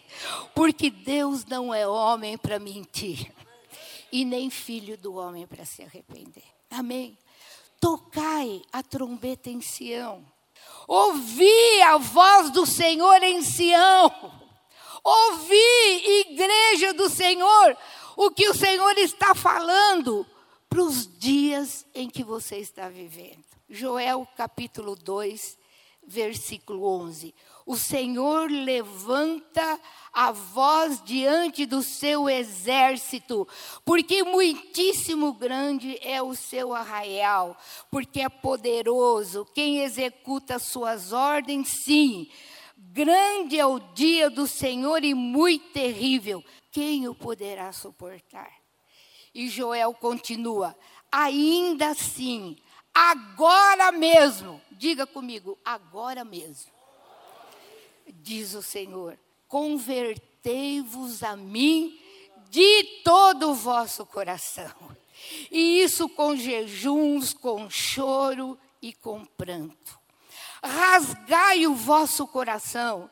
Porque 0.54 0.90
Deus 0.90 1.46
não 1.46 1.74
é 1.74 1.88
homem 1.88 2.38
para 2.38 2.60
mentir, 2.60 3.32
e 4.12 4.24
nem 4.24 4.50
filho 4.50 4.98
do 4.98 5.16
homem 5.16 5.48
para 5.48 5.66
se 5.66 5.82
arrepender. 5.82 6.44
Amém? 6.70 7.18
Tocai 7.80 8.62
a 8.72 8.82
trombeta 8.84 9.50
em 9.50 9.62
Sião, 9.62 10.24
ouvi 10.88 11.82
a 11.84 11.98
voz 11.98 12.50
do 12.52 12.66
Senhor 12.66 13.22
em 13.24 13.42
Sião 13.42 14.36
Ouvi, 15.06 16.26
igreja 16.32 16.92
do 16.92 17.08
Senhor, 17.08 17.78
o 18.18 18.32
que 18.32 18.50
o 18.50 18.56
Senhor 18.56 18.98
está 18.98 19.36
falando 19.36 20.26
para 20.68 20.82
os 20.82 21.08
dias 21.20 21.86
em 21.94 22.10
que 22.10 22.24
você 22.24 22.58
está 22.58 22.90
vivendo. 22.90 23.46
Joel 23.70 24.28
capítulo 24.36 24.96
2, 24.96 25.60
versículo 26.08 26.84
11. 26.88 27.36
O 27.66 27.76
Senhor 27.76 28.50
levanta 28.50 29.80
a 30.14 30.32
voz 30.32 31.02
diante 31.04 31.66
do 31.66 31.82
seu 31.82 32.30
exército, 32.30 33.48
porque 33.84 34.24
muitíssimo 34.24 35.34
grande 35.34 35.98
é 36.02 36.22
o 36.22 36.36
seu 36.36 36.74
arraial, 36.74 37.58
porque 37.90 38.22
é 38.22 38.30
poderoso, 38.30 39.46
quem 39.54 39.80
executa 39.80 40.60
suas 40.60 41.12
ordens, 41.12 41.70
sim 41.70 42.30
Grande 42.78 43.60
é 43.60 43.66
o 43.66 43.80
dia 43.80 44.30
do 44.30 44.48
Senhor 44.48 45.04
e 45.04 45.14
muito 45.14 45.72
terrível. 45.72 46.44
Quem 46.72 47.08
o 47.08 47.16
poderá 47.16 47.72
suportar? 47.72 48.52
E 49.34 49.48
Joel 49.50 49.94
continua: 49.94 50.74
ainda 51.12 51.90
assim, 51.90 52.58
agora 52.94 53.92
mesmo, 53.92 54.62
diga 54.72 55.08
comigo, 55.08 55.58
agora 55.64 56.24
mesmo, 56.24 56.72
diz 58.26 58.56
o 58.56 58.62
Senhor: 58.62 59.18
convertei-vos 59.48 61.24
a 61.24 61.36
mim 61.36 62.00
de 62.50 62.84
todo 63.04 63.52
o 63.52 63.54
vosso 63.54 64.06
coração. 64.06 64.74
E 65.52 65.82
isso 65.82 66.10
com 66.10 66.36
jejuns, 66.36 67.34
com 67.34 67.70
choro 67.70 68.58
e 68.82 68.94
com 68.94 69.24
pranto 69.24 70.06
rasgai 70.66 71.68
o 71.68 71.76
vosso 71.76 72.28
coração 72.28 73.10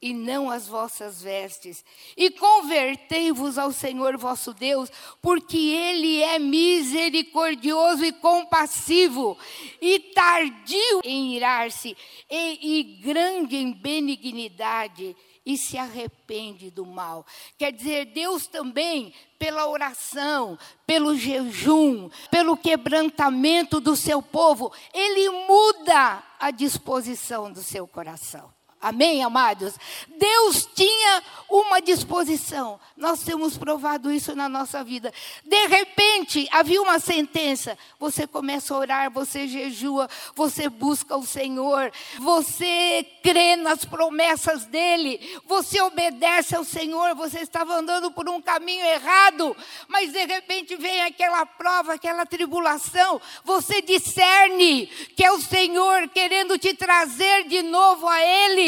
e 0.00 0.12
não 0.12 0.50
as 0.50 0.68
vossas 0.68 1.22
vestes, 1.22 1.84
e 2.16 2.30
convertei-vos 2.30 3.56
ao 3.56 3.72
Senhor 3.72 4.16
vosso 4.16 4.52
Deus, 4.52 4.90
porque 5.22 5.56
Ele 5.56 6.22
é 6.22 6.38
misericordioso 6.38 8.04
e 8.04 8.12
compassivo, 8.12 9.38
e 9.80 9.98
tardio 9.98 11.00
em 11.02 11.34
irar-se, 11.34 11.96
e, 12.30 12.78
e 12.78 12.82
grande 13.00 13.56
em 13.56 13.72
benignidade, 13.72 15.16
e 15.46 15.56
se 15.56 15.78
arrepende 15.78 16.70
do 16.70 16.84
mal. 16.84 17.24
Quer 17.56 17.72
dizer, 17.72 18.06
Deus 18.06 18.48
também, 18.48 19.14
pela 19.38 19.68
oração, 19.68 20.58
pelo 20.84 21.16
jejum, 21.16 22.10
pelo 22.30 22.56
quebrantamento 22.56 23.80
do 23.80 23.94
seu 23.94 24.20
povo, 24.20 24.72
Ele 24.92 25.30
muda 25.46 26.22
a 26.38 26.50
disposição 26.50 27.50
do 27.52 27.62
seu 27.62 27.86
coração. 27.86 28.55
Amém, 28.80 29.24
amados? 29.24 29.74
Deus 30.06 30.68
tinha 30.74 31.22
uma 31.48 31.80
disposição. 31.80 32.78
Nós 32.94 33.22
temos 33.22 33.56
provado 33.56 34.12
isso 34.12 34.34
na 34.36 34.48
nossa 34.48 34.84
vida. 34.84 35.12
De 35.44 35.66
repente, 35.66 36.46
havia 36.52 36.82
uma 36.82 36.98
sentença. 36.98 37.76
Você 37.98 38.26
começa 38.26 38.74
a 38.74 38.78
orar, 38.78 39.10
você 39.10 39.48
jejua, 39.48 40.08
você 40.34 40.68
busca 40.68 41.16
o 41.16 41.24
Senhor, 41.24 41.90
você 42.18 43.06
crê 43.22 43.56
nas 43.56 43.84
promessas 43.84 44.66
dEle, 44.66 45.40
você 45.46 45.80
obedece 45.80 46.54
ao 46.54 46.64
Senhor. 46.64 47.14
Você 47.14 47.40
estava 47.40 47.74
andando 47.74 48.10
por 48.10 48.28
um 48.28 48.42
caminho 48.42 48.84
errado, 48.84 49.56
mas 49.88 50.12
de 50.12 50.24
repente 50.26 50.76
vem 50.76 51.02
aquela 51.02 51.46
prova, 51.46 51.94
aquela 51.94 52.26
tribulação. 52.26 53.20
Você 53.42 53.80
discerne 53.80 54.86
que 55.16 55.24
é 55.24 55.32
o 55.32 55.40
Senhor 55.40 56.08
querendo 56.08 56.58
te 56.58 56.74
trazer 56.74 57.44
de 57.44 57.62
novo 57.62 58.06
a 58.06 58.20
Ele 58.20 58.65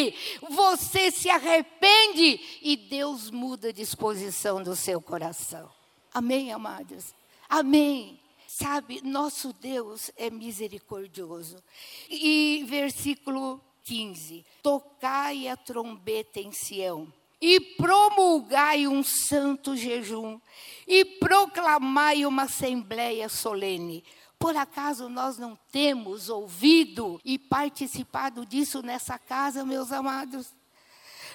você 0.48 1.10
se 1.10 1.28
arrepende 1.30 2.40
e 2.62 2.76
Deus 2.76 3.30
muda 3.30 3.68
a 3.68 3.72
disposição 3.72 4.62
do 4.62 4.74
seu 4.74 5.00
coração. 5.00 5.70
Amém, 6.12 6.52
amados? 6.52 7.14
Amém. 7.48 8.20
Sabe, 8.46 9.00
nosso 9.04 9.52
Deus 9.52 10.10
é 10.16 10.30
misericordioso. 10.30 11.62
E 12.08 12.64
versículo 12.66 13.60
15: 13.84 14.44
Tocai 14.62 15.48
a 15.48 15.56
trombeta 15.56 16.40
em 16.40 16.50
Sião, 16.50 17.12
e 17.40 17.60
promulgai 17.60 18.86
um 18.86 19.02
santo 19.02 19.76
jejum, 19.76 20.40
e 20.86 21.04
proclamai 21.04 22.26
uma 22.26 22.44
assembleia 22.44 23.28
solene. 23.28 24.02
Por 24.38 24.56
acaso 24.56 25.08
nós 25.08 25.36
não 25.36 25.58
temos 25.72 26.28
ouvido 26.28 27.20
e 27.24 27.38
participado 27.38 28.46
disso 28.46 28.82
nessa 28.82 29.18
casa, 29.18 29.64
meus 29.64 29.90
amados? 29.90 30.54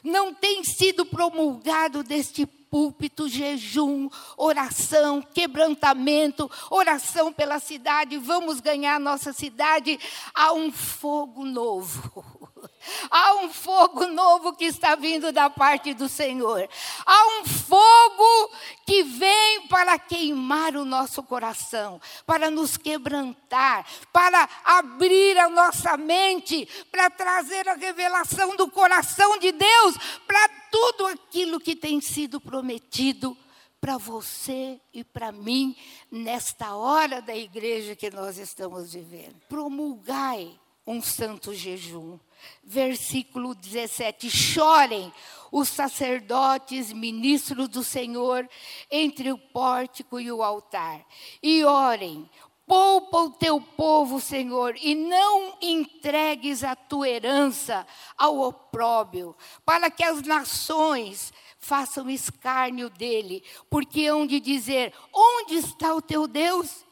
Não 0.04 0.34
tem 0.34 0.64
sido 0.64 1.06
promulgado 1.06 2.04
deste 2.04 2.46
púlpito 2.46 3.30
jejum, 3.30 4.10
oração, 4.36 5.22
quebrantamento, 5.22 6.50
oração 6.72 7.32
pela 7.32 7.60
cidade, 7.60 8.18
vamos 8.18 8.60
ganhar 8.60 9.00
nossa 9.00 9.32
cidade 9.32 10.00
a 10.34 10.54
um 10.54 10.72
fogo 10.72 11.46
novo. 11.46 12.52
Há 13.10 13.36
um 13.36 13.50
fogo 13.50 14.08
novo 14.08 14.54
que 14.54 14.66
está 14.66 14.96
vindo 14.96 15.32
da 15.32 15.50
parte 15.50 15.94
do 15.94 16.10
Senhor. 16.10 16.68
Há 17.06 17.40
um 17.40 17.46
fogo 17.46 18.52
que 18.86 19.04
vem 19.04 19.68
para 19.68 19.98
queimar 20.00 20.76
o 20.76 20.86
nosso 20.86 21.24
coração, 21.24 22.02
para 22.26 22.50
nos 22.50 22.78
quebrantar, 22.78 23.86
para 24.12 24.48
abrir 24.64 25.38
a 25.38 25.50
nossa 25.50 25.98
mente, 25.98 26.68
para 26.92 27.10
trazer 27.10 27.68
a 27.68 27.76
revelação 27.76 28.56
do 28.56 28.70
coração 28.70 29.38
de 29.38 29.52
Deus 29.52 29.96
para 30.28 30.50
tudo 30.72 31.08
aquilo 31.08 31.60
que 31.60 31.76
tem 31.76 32.02
sido 32.02 32.40
prometido 32.40 33.38
para 33.80 33.98
você 33.98 34.80
e 34.94 35.04
para 35.04 35.32
mim 35.32 35.76
nesta 36.10 36.74
hora 36.74 37.22
da 37.22 37.36
igreja 37.36 37.96
que 37.96 38.10
nós 38.10 38.38
estamos 38.38 38.94
vivendo. 38.94 39.36
Promulgai 39.50 40.58
um 40.88 41.02
santo 41.02 41.54
jejum 41.54 42.18
versículo 42.64 43.54
17: 43.56 44.30
Chorem 44.30 45.12
os 45.52 45.70
sacerdotes, 45.70 46.92
ministros 46.92 47.68
do 47.68 47.84
Senhor, 47.84 48.50
entre 48.90 49.32
o 49.32 49.38
pórtico 49.38 50.20
e 50.20 50.32
o 50.32 50.42
altar, 50.42 51.06
e 51.42 51.64
orem. 51.64 52.30
Poupa 52.66 53.18
o 53.18 53.30
teu 53.30 53.60
povo, 53.60 54.22
Senhor, 54.22 54.76
e 54.82 54.96
não 54.96 55.58
entregues 55.62 56.64
a 56.64 56.76
tua 56.76 57.10
herança 57.10 57.86
ao 58.18 58.40
opróbio, 58.40 59.36
para 59.66 59.92
que 59.92 60.04
as 60.04 60.22
nações 60.22 61.34
façam 61.60 62.10
escárnio 62.10 62.90
dele, 62.90 63.44
porque 63.70 64.06
hão 64.06 64.26
de 64.26 64.40
dizer: 64.40 64.94
Onde 65.14 65.56
está 65.56 65.94
o 65.94 66.02
teu 66.02 66.26
Deus? 66.26 66.86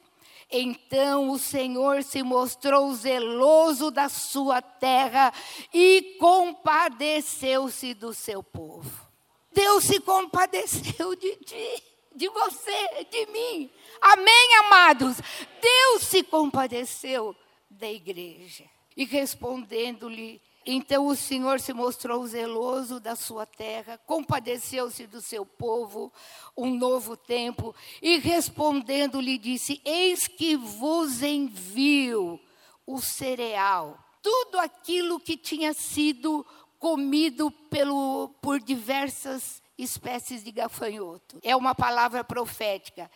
Então 0.52 1.30
o 1.30 1.40
Senhor 1.40 2.04
se 2.04 2.22
mostrou 2.22 2.94
zeloso 2.94 3.90
da 3.90 4.10
sua 4.10 4.62
terra 4.62 5.34
e 5.74 6.18
compadeceu-se 6.20 7.94
do 7.94 8.14
seu 8.14 8.44
povo. 8.44 9.10
Deus 9.54 9.86
se 9.86 10.00
compadeceu 10.00 11.16
de 11.16 11.36
ti, 11.38 11.84
de 12.16 12.28
você, 12.30 13.06
de 13.10 13.26
mim. 13.28 13.70
Amém, 14.02 14.56
amados? 14.66 15.18
Deus 15.62 16.04
se 16.04 16.24
compadeceu 16.24 17.36
da 17.70 17.90
igreja. 17.90 18.66
E 18.96 19.06
respondendo-lhe, 19.06 20.42
então 20.66 21.08
o 21.08 21.16
Senhor 21.16 21.60
se 21.60 21.74
mostrou 21.74 22.26
zeloso 22.28 23.00
da 23.00 23.16
sua 23.16 23.46
terra, 23.46 23.98
compadeceu-se 24.06 25.08
do 25.08 25.22
seu 25.22 25.46
povo, 25.46 26.14
um 26.56 26.76
novo 26.76 27.18
tempo, 27.18 27.74
e 28.02 28.18
respondendo-lhe 28.20 29.38
disse: 29.38 29.82
Eis 29.84 30.28
que 30.28 30.56
vos 30.56 31.24
envio 31.24 32.40
o 32.86 33.02
cereal, 33.02 33.98
tudo 34.22 34.60
aquilo 34.60 35.20
que 35.20 35.36
tinha 35.36 35.74
sido 35.74 36.46
comido 36.78 37.50
pelo, 37.70 38.30
por 38.42 38.60
diversas 38.60 39.62
espécies 39.78 40.44
de 40.44 40.52
gafanhoto. 40.52 41.40
É 41.42 41.56
uma 41.56 41.74
palavra 41.74 42.24
profética. 42.24 43.10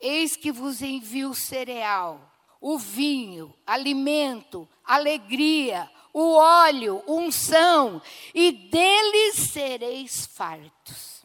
Eis 0.00 0.36
que 0.36 0.50
vos 0.50 0.82
envio 0.82 1.30
o 1.30 1.34
cereal, 1.34 2.32
o 2.60 2.78
vinho, 2.78 3.54
alimento, 3.66 4.68
alegria, 4.84 5.90
o 6.18 6.34
óleo, 6.34 7.02
unção, 7.06 8.02
e 8.34 8.50
deles 8.50 9.36
sereis 9.52 10.26
fartos. 10.26 11.24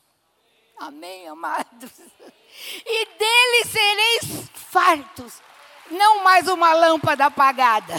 Amém, 0.77 1.27
amados? 1.27 1.91
E 2.85 3.05
deles 3.17 3.71
sereis 3.71 4.49
fartos. 4.53 5.41
Não 5.91 6.23
mais 6.23 6.47
uma 6.47 6.73
lâmpada 6.73 7.25
apagada. 7.25 7.93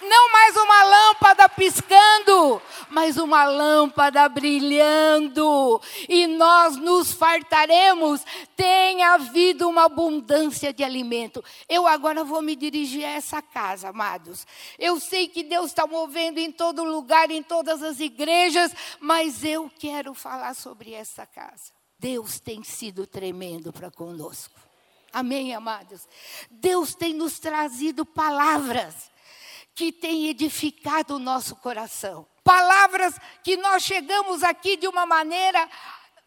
Não 0.00 0.32
mais 0.32 0.56
uma 0.56 0.82
lâmpada 0.84 1.48
piscando, 1.48 2.60
mas 2.90 3.16
uma 3.16 3.44
lâmpada 3.44 4.28
brilhando. 4.28 5.80
E 6.08 6.26
nós 6.26 6.76
nos 6.76 7.12
fartaremos. 7.12 8.24
Tem 8.56 9.02
havido 9.02 9.68
uma 9.68 9.84
abundância 9.84 10.72
de 10.72 10.84
alimento. 10.84 11.42
Eu 11.68 11.86
agora 11.86 12.24
vou 12.24 12.42
me 12.42 12.54
dirigir 12.54 13.04
a 13.04 13.10
essa 13.10 13.40
casa, 13.40 13.88
amados. 13.88 14.46
Eu 14.78 15.00
sei 15.00 15.28
que 15.28 15.42
Deus 15.42 15.66
está 15.66 15.86
movendo 15.86 16.38
em 16.38 16.52
todo 16.52 16.84
lugar, 16.84 17.30
em 17.30 17.42
todas 17.42 17.82
as 17.82 18.00
igrejas, 18.00 18.72
mas 19.00 19.44
eu 19.44 19.70
quero 19.78 20.14
falar 20.14 20.54
sobre 20.54 20.92
essa 20.92 21.26
casa. 21.26 21.72
Deus 21.98 22.40
tem 22.40 22.62
sido 22.62 23.06
tremendo 23.06 23.72
para 23.72 23.90
conosco. 23.90 24.71
Amém, 25.12 25.54
amados? 25.54 26.08
Deus 26.50 26.94
tem 26.94 27.12
nos 27.12 27.38
trazido 27.38 28.06
palavras 28.06 29.10
que 29.74 29.92
têm 29.92 30.28
edificado 30.28 31.16
o 31.16 31.18
nosso 31.18 31.56
coração. 31.56 32.26
Palavras 32.42 33.14
que 33.42 33.56
nós 33.56 33.82
chegamos 33.82 34.42
aqui 34.42 34.76
de 34.76 34.88
uma 34.88 35.06
maneira 35.06 35.68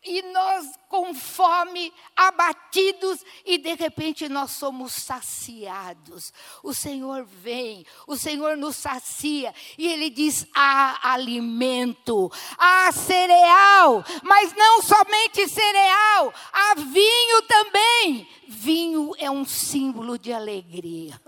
e 0.05 0.21
nós 0.21 0.67
com 0.87 1.13
fome, 1.13 1.91
abatidos, 2.15 3.19
e 3.45 3.57
de 3.57 3.73
repente 3.73 4.29
nós 4.29 4.51
somos 4.51 4.93
saciados. 4.93 6.31
O 6.63 6.73
Senhor 6.73 7.25
vem, 7.25 7.85
o 8.07 8.15
Senhor 8.15 8.55
nos 8.55 8.75
sacia, 8.75 9.53
e 9.77 9.87
Ele 9.87 10.09
diz: 10.09 10.47
há 10.53 11.11
alimento, 11.11 12.31
há 12.57 12.91
cereal, 12.91 14.05
mas 14.23 14.53
não 14.53 14.81
somente 14.81 15.47
cereal, 15.49 16.33
há 16.53 16.75
vinho 16.75 17.41
também. 17.47 18.27
Vinho 18.47 19.11
é 19.17 19.29
um 19.29 19.43
símbolo 19.43 20.19
de 20.19 20.31
alegria. 20.31 21.19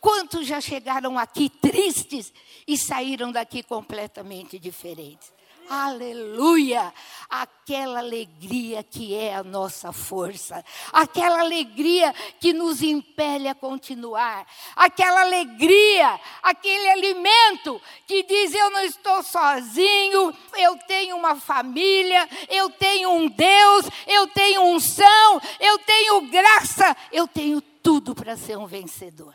Quantos 0.00 0.46
já 0.46 0.60
chegaram 0.60 1.18
aqui 1.18 1.48
tristes 1.48 2.32
e 2.66 2.76
saíram 2.76 3.30
daqui 3.30 3.62
completamente 3.62 4.58
diferentes? 4.58 5.37
Aleluia! 5.68 6.92
Aquela 7.28 7.98
alegria 7.98 8.82
que 8.82 9.14
é 9.14 9.34
a 9.34 9.44
nossa 9.44 9.92
força, 9.92 10.64
aquela 10.90 11.40
alegria 11.40 12.14
que 12.40 12.54
nos 12.54 12.80
impele 12.80 13.48
a 13.48 13.54
continuar, 13.54 14.46
aquela 14.74 15.20
alegria, 15.20 16.18
aquele 16.42 16.88
alimento 16.88 17.80
que 18.06 18.22
diz: 18.22 18.54
Eu 18.54 18.70
não 18.70 18.80
estou 18.80 19.22
sozinho, 19.22 20.34
eu 20.56 20.78
tenho 20.86 21.16
uma 21.16 21.36
família, 21.36 22.26
eu 22.48 22.70
tenho 22.70 23.10
um 23.10 23.28
Deus, 23.28 23.84
eu 24.06 24.26
tenho 24.28 24.62
unção, 24.62 25.40
eu 25.60 25.78
tenho 25.80 26.22
graça, 26.30 26.96
eu 27.12 27.28
tenho 27.28 27.60
tudo 27.60 28.14
para 28.14 28.38
ser 28.38 28.56
um 28.56 28.66
vencedor. 28.66 29.34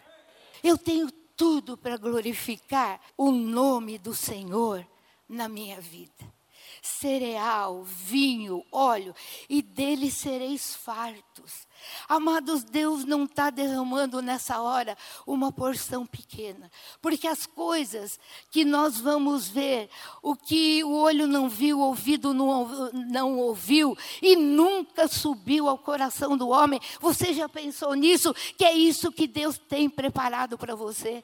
Eu 0.63 0.79
tenho 0.79 1.11
tudo 1.35 1.77
para 1.77 1.97
glorificar 1.97 2.99
o 3.15 3.31
nome 3.31 3.99
do 3.99 4.15
Senhor 4.15 4.83
na 5.27 5.47
minha 5.47 5.79
vida. 5.79 6.33
Cereal, 6.81 7.83
vinho, 7.83 8.63
óleo, 8.71 9.15
e 9.49 9.61
dele 9.61 10.11
sereis 10.11 10.75
fartos. 10.75 11.67
Amados, 12.07 12.63
Deus 12.63 13.05
não 13.05 13.23
está 13.25 13.49
derramando 13.49 14.21
nessa 14.21 14.61
hora 14.61 14.97
uma 15.25 15.51
porção 15.51 16.05
pequena, 16.05 16.69
porque 17.01 17.27
as 17.27 17.45
coisas 17.45 18.19
que 18.49 18.65
nós 18.65 18.99
vamos 18.99 19.47
ver, 19.47 19.89
o 20.21 20.35
que 20.35 20.83
o 20.83 20.93
olho 20.93 21.27
não 21.27 21.49
viu, 21.49 21.79
o 21.79 21.83
ouvido 21.83 22.33
não, 22.33 22.91
não 22.91 23.37
ouviu 23.37 23.97
e 24.21 24.35
nunca 24.35 25.07
subiu 25.07 25.67
ao 25.67 25.77
coração 25.77 26.37
do 26.37 26.49
homem, 26.49 26.79
você 26.99 27.33
já 27.33 27.47
pensou 27.47 27.93
nisso? 27.93 28.33
Que 28.57 28.65
é 28.65 28.73
isso 28.73 29.11
que 29.11 29.27
Deus 29.27 29.57
tem 29.57 29.89
preparado 29.89 30.57
para 30.57 30.75
você? 30.75 31.23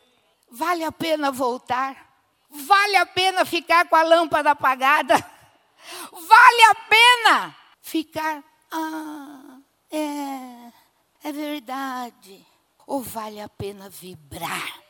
Vale 0.52 0.84
a 0.84 0.92
pena 0.92 1.32
voltar? 1.32 2.09
Vale 2.50 2.98
a 2.98 3.06
pena 3.06 3.46
ficar 3.46 3.88
com 3.88 3.96
a 3.96 4.04
lâmpada 4.04 4.52
apagada? 4.52 5.16
Vale 6.12 6.64
a 6.70 6.76
pena 6.76 7.56
ficar. 7.82 8.44
Ah, 8.72 9.58
é, 9.92 10.72
é 11.24 11.32
verdade. 11.32 12.46
Ou 12.86 13.02
vale 13.02 13.40
a 13.40 13.48
pena 13.48 13.90
vibrar? 13.90 14.82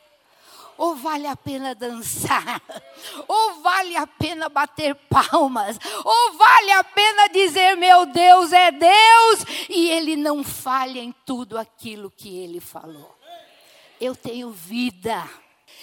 Ou 0.78 0.96
vale 0.96 1.26
a 1.26 1.36
pena 1.36 1.74
dançar? 1.74 2.62
Ou 3.28 3.60
vale 3.60 3.94
a 3.96 4.06
pena 4.06 4.48
bater 4.48 4.94
palmas? 4.94 5.78
Ou 6.02 6.32
vale 6.32 6.72
a 6.72 6.82
pena 6.82 7.28
dizer: 7.28 7.76
meu 7.76 8.06
Deus 8.06 8.52
é 8.52 8.70
Deus 8.70 9.44
e 9.68 9.90
Ele 9.90 10.16
não 10.16 10.42
falha 10.42 11.00
em 11.00 11.12
tudo 11.26 11.58
aquilo 11.58 12.10
que 12.10 12.38
Ele 12.38 12.60
falou? 12.60 13.18
Eu 14.00 14.16
tenho 14.16 14.50
vida 14.50 15.28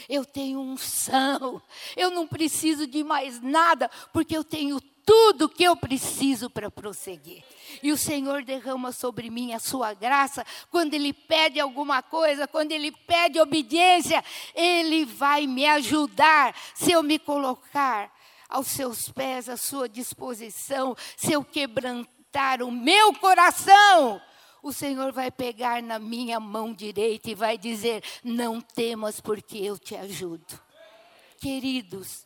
eu 0.10 0.26
tenho 0.26 0.60
unção, 0.60 1.62
eu 1.96 2.10
não 2.10 2.28
preciso 2.28 2.88
de 2.88 3.04
mais 3.04 3.42
nada, 3.42 3.90
porque 4.14 4.36
eu 4.36 4.44
tenho 4.44 4.80
tudo 5.08 5.48
que 5.48 5.64
eu 5.64 5.76
preciso 5.76 6.50
para 6.50 6.70
prosseguir. 6.70 7.42
E 7.82 7.94
o 7.94 7.98
Senhor 7.98 8.44
derrama 8.44 8.92
sobre 8.92 9.30
mim 9.30 9.54
a 9.54 9.60
sua 9.60 9.94
graça. 9.94 10.46
Quando 10.70 10.94
Ele 10.94 11.14
pede 11.14 11.62
alguma 11.62 12.02
coisa, 12.02 12.46
quando 12.46 12.74
Ele 12.74 12.92
pede 12.92 13.40
obediência, 13.40 14.24
Ele 14.54 15.06
vai 15.06 15.48
me 15.48 15.66
ajudar 15.66 16.54
se 16.76 16.92
eu 16.92 17.02
me 17.02 17.18
colocar 17.18 18.12
aos 18.50 18.68
seus 18.68 19.10
pés, 19.10 19.48
à 19.48 19.56
sua 19.56 19.88
disposição, 19.88 20.96
se 21.16 21.32
eu 21.32 21.44
quebrantar 21.44 22.62
o 22.62 22.70
meu 22.70 23.14
coração 23.14 24.22
o 24.68 24.74
Senhor 24.74 25.14
vai 25.14 25.32
pegar 25.32 25.82
na 25.82 25.98
minha 25.98 26.40
mão 26.40 26.74
direita 26.74 27.30
e 27.30 27.36
vai 27.36 27.58
dizer: 27.58 28.04
Não 28.24 28.60
temas, 28.60 29.22
porque 29.22 29.58
eu 29.58 29.78
te 29.80 29.96
ajudo. 29.96 30.60
Queridos, 31.40 32.26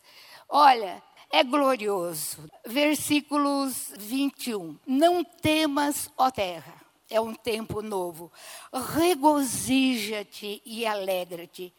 olha, 0.49 1.01
é 1.29 1.43
glorioso. 1.43 2.49
Versículos 2.65 3.93
21. 3.97 4.77
Não 4.87 5.23
temas, 5.23 6.09
ó 6.17 6.31
terra. 6.31 6.73
É 7.09 7.19
um 7.19 7.33
tempo 7.33 7.81
novo. 7.81 8.31
Regozija-te 8.73 10.61
e 10.65 10.85
alegra-te, 10.85 11.73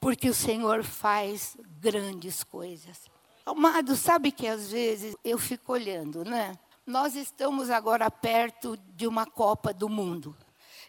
porque 0.00 0.30
o 0.30 0.34
Senhor 0.34 0.84
faz 0.84 1.56
grandes 1.80 2.42
coisas. 2.44 3.10
Amado, 3.44 3.96
sabe 3.96 4.30
que 4.30 4.46
às 4.46 4.70
vezes 4.70 5.16
eu 5.24 5.38
fico 5.38 5.72
olhando, 5.72 6.24
né? 6.24 6.56
Nós 6.88 7.14
estamos 7.14 7.68
agora 7.68 8.10
perto 8.10 8.74
de 8.96 9.06
uma 9.06 9.26
Copa 9.26 9.74
do 9.74 9.90
Mundo. 9.90 10.34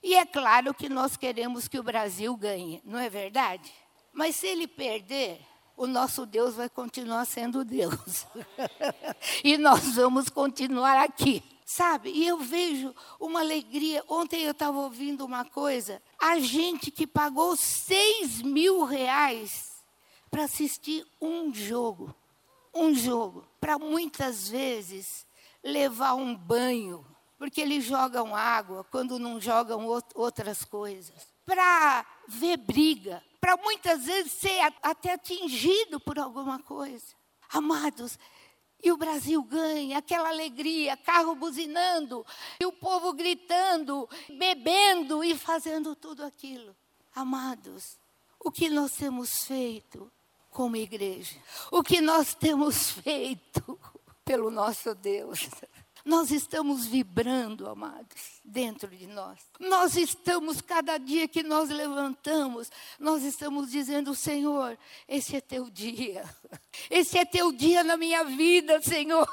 E 0.01 0.15
é 0.15 0.25
claro 0.25 0.73
que 0.73 0.87
nós 0.87 1.17
queremos 1.17 1.67
que 1.67 1.77
o 1.77 1.83
Brasil 1.83 2.35
ganhe, 2.37 2.81
não 2.85 2.97
é 2.97 3.09
verdade? 3.09 3.69
Mas 4.13 4.37
se 4.37 4.47
ele 4.47 4.65
perder, 4.65 5.41
o 5.75 5.85
nosso 5.85 6.25
Deus 6.25 6.55
vai 6.55 6.69
continuar 6.69 7.25
sendo 7.25 7.65
Deus. 7.65 8.25
e 9.43 9.57
nós 9.57 9.95
vamos 9.95 10.29
continuar 10.29 11.03
aqui. 11.03 11.43
Sabe? 11.65 12.11
E 12.11 12.25
eu 12.25 12.37
vejo 12.39 12.95
uma 13.19 13.41
alegria. 13.41 14.01
Ontem 14.07 14.43
eu 14.43 14.51
estava 14.51 14.79
ouvindo 14.79 15.25
uma 15.25 15.43
coisa. 15.43 16.01
A 16.17 16.39
gente 16.39 16.89
que 16.91 17.05
pagou 17.05 17.57
seis 17.57 18.41
mil 18.41 18.85
reais 18.85 19.83
para 20.31 20.45
assistir 20.45 21.05
um 21.21 21.53
jogo. 21.53 22.15
Um 22.73 22.95
jogo. 22.95 23.45
Para 23.59 23.77
muitas 23.77 24.49
vezes 24.49 25.27
levar 25.63 26.15
um 26.15 26.35
banho, 26.35 27.05
porque 27.37 27.61
eles 27.61 27.85
jogam 27.85 28.35
água 28.35 28.83
quando 28.85 29.19
não 29.19 29.39
jogam 29.39 29.85
outras 30.15 30.63
coisas. 30.63 31.27
para 31.45 32.05
ver 32.27 32.57
briga, 32.57 33.23
para 33.41 33.57
muitas 33.57 34.05
vezes 34.05 34.31
ser 34.33 34.59
até 34.83 35.13
atingido 35.13 35.99
por 35.99 36.19
alguma 36.19 36.59
coisa. 36.59 37.15
Amados, 37.49 38.19
e 38.81 38.91
o 38.91 38.97
Brasil 38.97 39.41
ganha, 39.43 39.97
aquela 39.97 40.29
alegria, 40.29 40.95
carro 40.95 41.35
buzinando, 41.35 42.25
e 42.59 42.65
o 42.65 42.71
povo 42.71 43.13
gritando, 43.13 44.07
bebendo 44.37 45.23
e 45.23 45.35
fazendo 45.35 45.95
tudo 45.95 46.23
aquilo. 46.23 46.75
Amados, 47.13 47.97
o 48.39 48.49
que 48.49 48.69
nós 48.69 48.93
temos 48.93 49.43
feito 49.43 50.11
como 50.49 50.77
igreja? 50.77 51.35
O 51.71 51.83
que 51.83 51.99
nós 51.99 52.33
temos 52.33 52.91
feito 53.03 53.79
pelo 54.29 54.51
nosso 54.51 54.93
Deus? 54.93 55.49
Nós 56.05 56.29
estamos 56.29 56.85
vibrando, 56.85 57.67
amados, 57.67 58.39
dentro 58.45 58.87
de 58.87 59.07
nós. 59.07 59.39
Nós 59.59 59.97
estamos, 59.97 60.61
cada 60.61 60.99
dia 60.99 61.27
que 61.27 61.41
nós 61.41 61.69
levantamos, 61.69 62.71
nós 62.99 63.23
estamos 63.23 63.71
dizendo: 63.71 64.13
Senhor, 64.13 64.77
esse 65.07 65.35
é 65.35 65.41
teu 65.41 65.67
dia. 65.69 66.23
Esse 66.89 67.17
é 67.17 67.25
teu 67.25 67.51
dia 67.51 67.83
na 67.83 67.97
minha 67.97 68.23
vida, 68.23 68.79
Senhor. 68.81 69.27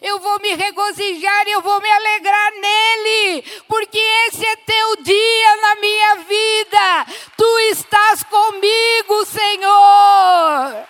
Eu 0.00 0.18
vou 0.20 0.40
me 0.40 0.54
regozijar, 0.54 1.48
eu 1.48 1.60
vou 1.60 1.80
me 1.82 1.90
alegrar 1.90 2.52
nele, 2.52 3.42
porque 3.68 3.98
esse 4.28 4.44
é 4.44 4.56
teu 4.56 4.96
dia 5.02 5.56
na 5.60 5.74
minha 5.76 6.14
vida. 6.16 7.06
Tu 7.36 7.58
estás 7.72 8.22
comigo, 8.22 9.26
Senhor. 9.26 10.88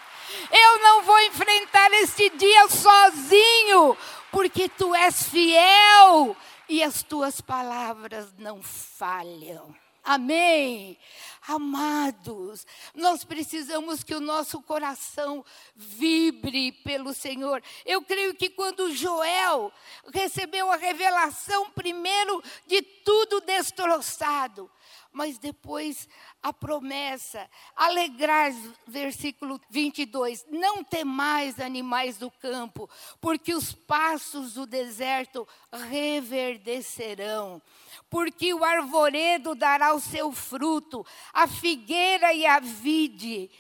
Eu 0.53 0.79
não 0.81 1.03
vou 1.03 1.19
enfrentar 1.21 1.91
este 1.95 2.29
dia 2.31 2.69
sozinho, 2.69 3.97
porque 4.31 4.69
tu 4.69 4.95
és 4.95 5.23
fiel 5.23 6.37
e 6.69 6.83
as 6.83 7.03
tuas 7.03 7.41
palavras 7.41 8.35
não 8.38 8.62
falham. 8.62 9.75
Amém. 10.05 10.99
Amados, 11.47 12.67
nós 12.95 13.25
precisamos 13.25 14.05
que 14.05 14.15
o 14.15 14.21
nosso 14.21 14.61
coração 14.62 15.45
vibre 15.75 16.71
pelo 16.71 17.15
Senhor. 17.15 17.62
Eu 17.85 18.03
creio 18.03 18.35
que 18.35 18.51
quando 18.51 18.93
Joel 18.93 19.73
recebeu 20.12 20.71
a 20.71 20.77
revelação, 20.77 21.71
primeiro 21.71 22.43
de 22.67 22.83
tudo 22.83 23.41
destroçado, 23.41 24.71
mas 25.12 25.38
depois 25.38 26.09
a 26.42 26.53
promessa, 26.53 27.48
alegrar, 27.77 28.53
versículo 28.87 29.61
22, 29.68 30.46
não 30.48 30.83
temais 30.83 31.61
animais 31.61 32.16
do 32.16 32.31
campo, 32.31 32.88
porque 33.20 33.55
os 33.55 33.72
passos 33.72 34.55
do 34.55 34.66
deserto 34.66 35.46
reverdecerão, 35.70 37.61
porque 38.09 38.55
o 38.55 38.64
arvoredo 38.64 39.55
dará 39.55 39.94
o 39.94 40.01
seu 40.01 40.33
fruto, 40.33 41.07
a 41.33 41.46
figueira 41.46 42.33
e 42.33 42.46
a 42.46 42.59
vide 42.59 43.51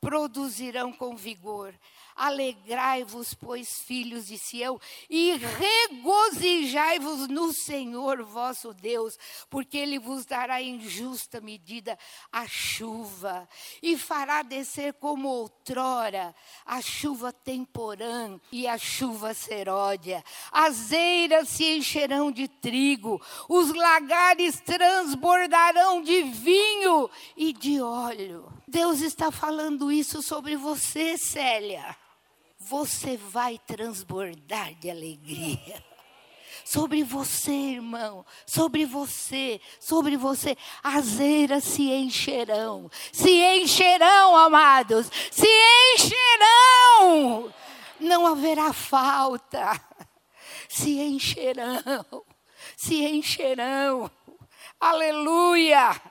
produzirão 0.00 0.92
com 0.92 1.16
vigor. 1.16 1.74
Alegrai-vos, 2.16 3.34
pois, 3.34 3.80
filhos 3.80 4.26
de 4.26 4.38
Sião, 4.38 4.80
e 5.10 5.36
regozijai-vos 5.36 7.28
no 7.28 7.52
Senhor 7.52 8.22
vosso 8.24 8.72
Deus, 8.72 9.18
porque 9.50 9.76
Ele 9.76 9.98
vos 9.98 10.24
dará 10.24 10.62
em 10.62 10.80
justa 10.80 11.40
medida 11.42 11.98
a 12.32 12.46
chuva, 12.46 13.46
e 13.82 13.98
fará 13.98 14.42
descer 14.42 14.94
como 14.94 15.28
outrora 15.28 16.34
a 16.64 16.80
chuva 16.80 17.32
temporã 17.32 18.40
e 18.50 18.66
a 18.66 18.78
chuva 18.78 19.34
seródia. 19.34 20.24
As 20.50 20.92
eiras 20.92 21.50
se 21.50 21.76
encherão 21.76 22.32
de 22.32 22.48
trigo, 22.48 23.20
os 23.48 23.74
lagares 23.74 24.58
transbordarão 24.60 26.02
de 26.02 26.22
vinho 26.22 27.10
e 27.36 27.52
de 27.52 27.80
óleo. 27.80 28.50
Deus 28.66 29.00
está 29.00 29.30
falando 29.30 29.92
isso 29.92 30.22
sobre 30.22 30.56
você, 30.56 31.18
Célia 31.18 31.96
você 32.66 33.16
vai 33.16 33.58
transbordar 33.64 34.74
de 34.74 34.90
alegria. 34.90 35.82
Sobre 36.64 37.04
você, 37.04 37.52
irmão, 37.52 38.26
sobre 38.44 38.84
você, 38.84 39.60
sobre 39.78 40.16
você, 40.16 40.56
as 40.82 41.20
eiras 41.20 41.62
se 41.62 41.92
encherão, 41.92 42.90
se 43.12 43.30
encherão, 43.30 44.36
amados, 44.36 45.08
se 45.30 45.46
encherão, 45.94 47.54
não 48.00 48.26
haverá 48.26 48.72
falta, 48.72 49.80
se 50.68 50.98
encherão, 50.98 52.24
se 52.76 53.04
encherão, 53.04 54.10
aleluia, 54.80 56.02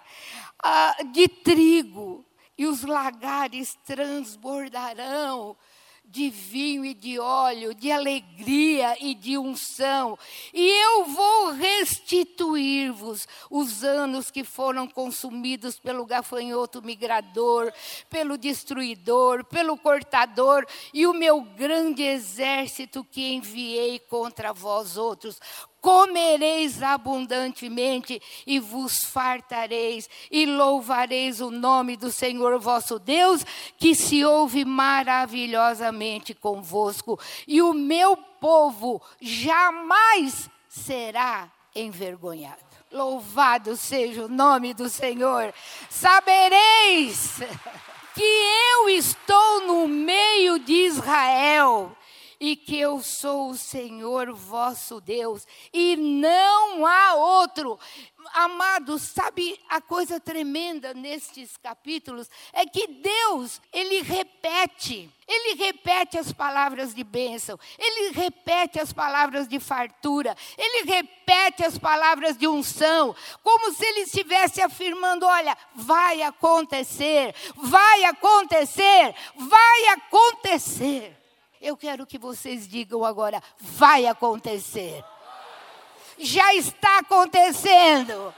ah, 0.63 0.95
de 1.11 1.27
trigo, 1.27 2.25
e 2.57 2.65
os 2.65 2.83
lagares 2.83 3.77
transbordarão 3.83 5.57
de 6.15 6.29
vinho 6.29 6.85
e 6.85 6.93
de 6.93 7.19
óleo, 7.19 7.75
de 7.75 7.91
alegria 7.91 8.95
e 9.01 9.13
de 9.13 9.37
unção, 9.37 10.17
e 10.53 10.65
eu 10.65 11.03
vou 11.03 11.51
restituir-vos 11.51 13.27
os 13.51 13.83
anos 13.83 14.31
que 14.31 14.45
foram 14.45 14.87
consumidos 14.87 15.77
pelo 15.77 16.05
gafanhoto 16.05 16.81
migrador, 16.81 17.69
pelo 18.09 18.37
destruidor, 18.37 19.43
pelo 19.43 19.77
cortador 19.77 20.65
e 20.93 21.05
o 21.05 21.13
meu 21.13 21.41
grande 21.41 22.03
exército 22.03 23.03
que 23.03 23.33
enviei 23.33 23.99
contra 23.99 24.53
vós 24.53 24.95
outros 24.95 25.37
comereis 25.85 26.81
abundantemente 26.81 28.19
e 28.47 28.59
vos 28.59 29.03
fartareis 29.03 30.09
e 30.31 30.43
louvareis 30.43 31.39
o 31.41 31.51
nome 31.51 31.95
do 31.95 32.11
Senhor 32.11 32.59
vosso 32.59 32.97
Deus, 32.97 33.45
que 33.77 33.93
se 33.93 34.25
ouve 34.25 34.65
maravilhosamente 34.65 36.33
convosco, 36.33 37.19
e 37.47 37.61
o 37.61 37.71
meu 37.71 38.17
povo 38.17 38.99
jamais 39.21 40.49
será 40.67 41.51
envergonhado. 41.75 42.65
Louvado 42.91 43.77
seja 43.77 44.25
o 44.25 44.27
nome 44.27 44.73
do 44.73 44.89
Senhor. 44.89 45.53
Sabereis 45.87 47.43
que 48.15 48.23
eu 48.23 48.89
estou 48.89 49.67
no 49.67 49.87
meio 49.87 50.57
de 50.57 50.73
Israel 50.73 51.95
e 52.45 52.55
que 52.55 52.77
eu 52.77 53.01
sou 53.01 53.49
o 53.49 53.57
Senhor 53.57 54.31
vosso 54.31 55.01
Deus, 55.01 55.47
e 55.73 55.95
não 55.95 56.85
há 56.85 57.15
outro. 57.15 57.79
Amados, 58.35 59.01
sabe 59.01 59.59
a 59.67 59.81
coisa 59.81 60.19
tremenda 60.19 60.93
nestes 60.93 61.57
capítulos? 61.57 62.29
É 62.53 62.63
que 62.63 62.85
Deus, 62.85 63.59
Ele 63.73 64.03
repete, 64.03 65.09
Ele 65.27 65.55
repete 65.55 66.19
as 66.19 66.31
palavras 66.31 66.93
de 66.93 67.03
bênção, 67.03 67.59
Ele 67.79 68.11
repete 68.11 68.79
as 68.79 68.93
palavras 68.93 69.47
de 69.47 69.59
fartura, 69.59 70.37
Ele 70.55 70.85
repete 70.85 71.65
as 71.65 71.79
palavras 71.79 72.37
de 72.37 72.47
unção, 72.47 73.15
como 73.41 73.73
se 73.73 73.83
Ele 73.83 74.01
estivesse 74.01 74.61
afirmando: 74.61 75.25
olha, 75.25 75.57
vai 75.73 76.21
acontecer, 76.21 77.33
vai 77.55 78.03
acontecer, 78.03 79.15
vai 79.35 79.87
acontecer. 79.87 81.24
Eu 81.65 81.75
quero 81.75 82.05
que 82.05 82.19
vocês 82.19 82.67
digam 82.67 83.03
agora: 83.03 83.41
vai 83.57 84.05
acontecer. 84.05 85.03
Já 86.15 86.53
está 86.53 86.99
acontecendo. 86.99 88.31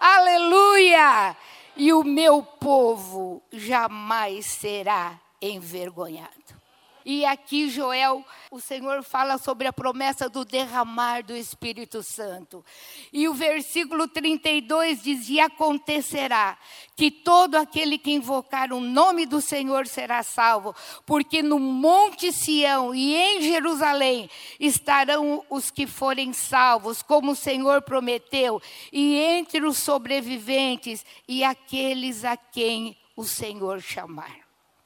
Aleluia! 0.00 1.36
E 1.76 1.92
o 1.92 2.02
meu 2.02 2.42
povo 2.42 3.42
jamais 3.52 4.46
será 4.46 5.20
envergonhado. 5.42 6.59
E 7.04 7.24
aqui 7.24 7.68
Joel, 7.68 8.24
o 8.50 8.60
Senhor 8.60 9.02
fala 9.02 9.38
sobre 9.38 9.66
a 9.66 9.72
promessa 9.72 10.28
do 10.28 10.44
derramar 10.44 11.22
do 11.22 11.36
Espírito 11.36 12.02
Santo. 12.02 12.64
E 13.12 13.28
o 13.28 13.34
versículo 13.34 14.06
32 14.08 15.02
diz: 15.02 15.28
E 15.28 15.40
acontecerá 15.40 16.58
que 16.96 17.10
todo 17.10 17.54
aquele 17.54 17.96
que 17.96 18.10
invocar 18.10 18.72
o 18.72 18.80
nome 18.80 19.24
do 19.24 19.40
Senhor 19.40 19.86
será 19.86 20.22
salvo, 20.22 20.74
porque 21.06 21.42
no 21.42 21.58
Monte 21.58 22.32
Sião 22.32 22.94
e 22.94 23.14
em 23.14 23.42
Jerusalém 23.42 24.28
estarão 24.58 25.44
os 25.48 25.70
que 25.70 25.86
forem 25.86 26.32
salvos, 26.32 27.02
como 27.02 27.32
o 27.32 27.36
Senhor 27.36 27.82
prometeu, 27.82 28.60
e 28.92 29.16
entre 29.16 29.64
os 29.64 29.78
sobreviventes 29.78 31.04
e 31.26 31.42
aqueles 31.42 32.24
a 32.24 32.36
quem 32.36 32.96
o 33.16 33.24
Senhor 33.24 33.80
chamar. 33.80 34.39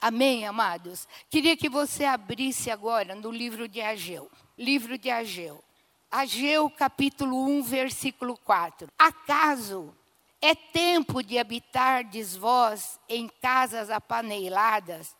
Amém, 0.07 0.45
amados? 0.45 1.07
Queria 1.31 1.57
que 1.57 1.67
você 1.67 2.05
abrisse 2.05 2.69
agora 2.69 3.15
no 3.15 3.31
livro 3.31 3.67
de 3.67 3.81
Ageu. 3.81 4.29
Livro 4.55 4.99
de 4.99 5.09
Ageu. 5.09 5.63
Ageu, 6.11 6.69
capítulo 6.69 7.43
1, 7.47 7.63
versículo 7.63 8.37
4. 8.37 8.87
Acaso 8.99 9.91
é 10.39 10.53
tempo 10.53 11.23
de 11.23 11.39
habitardes 11.39 12.35
vós 12.35 12.99
em 13.09 13.27
casas 13.41 13.89
apaneiladas, 13.89 15.15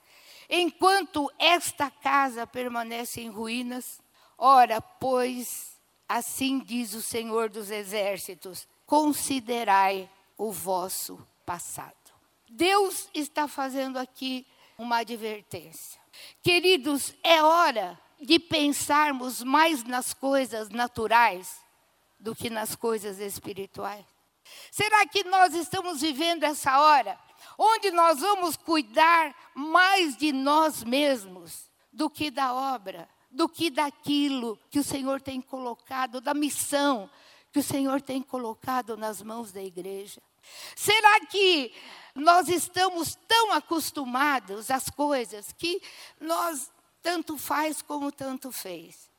enquanto 0.48 1.32
esta 1.40 1.90
casa 1.90 2.46
permanece 2.46 3.22
em 3.22 3.30
ruínas? 3.32 4.00
Ora, 4.38 4.80
pois, 4.80 5.80
assim 6.08 6.60
diz 6.60 6.94
o 6.94 7.02
Senhor 7.02 7.50
dos 7.50 7.72
Exércitos: 7.72 8.68
considerai 8.86 10.08
o 10.38 10.52
vosso 10.52 11.28
passado. 11.44 11.96
Deus 12.48 13.10
está 13.16 13.48
fazendo 13.48 13.98
aqui 13.98 14.46
uma 14.78 14.98
advertência. 14.98 16.00
Queridos, 16.42 17.14
é 17.24 17.42
hora 17.44 18.00
de 18.20 18.40
pensarmos 18.40 19.44
mais 19.44 19.84
nas 19.84 20.14
coisas 20.14 20.70
naturais 20.70 21.60
do 22.20 22.36
que 22.36 22.50
nas 22.50 22.76
coisas 22.76 23.20
espirituais. 23.20 24.06
Será 24.72 25.06
que 25.06 25.24
nós 25.24 25.54
estamos 25.54 26.02
vivendo 26.02 26.44
essa 26.44 26.80
hora 26.80 27.20
onde 27.58 27.92
nós 27.92 28.20
vamos 28.20 28.56
cuidar 28.56 29.36
mais 29.54 30.16
de 30.16 30.32
nós 30.32 30.84
mesmos 30.84 31.70
do 31.92 32.10
que 32.10 32.30
da 32.30 32.54
obra, 32.54 33.08
do 33.30 33.48
que 33.48 33.70
daquilo 33.70 34.60
que 34.70 34.80
o 34.80 34.84
Senhor 34.84 35.22
tem 35.22 35.42
colocado, 35.42 36.22
da 36.22 36.34
missão 36.34 37.10
que 37.52 37.60
o 37.60 37.64
Senhor 37.64 38.02
tem 38.02 38.22
colocado 38.22 38.98
nas 38.98 39.22
mãos 39.22 39.52
da 39.52 39.64
igreja? 39.64 40.22
Será 40.76 41.22
que 41.26 41.74
nós 42.16 42.48
estamos 42.48 43.18
tão 43.28 43.52
acostumados 43.52 44.72
às 44.72 44.90
coisas 44.90 45.52
que 45.52 45.82
nós 46.20 46.72
tanto 47.04 47.38
faz 47.38 47.82
como 47.82 48.12
tanto 48.12 48.54
fez? 48.54 49.10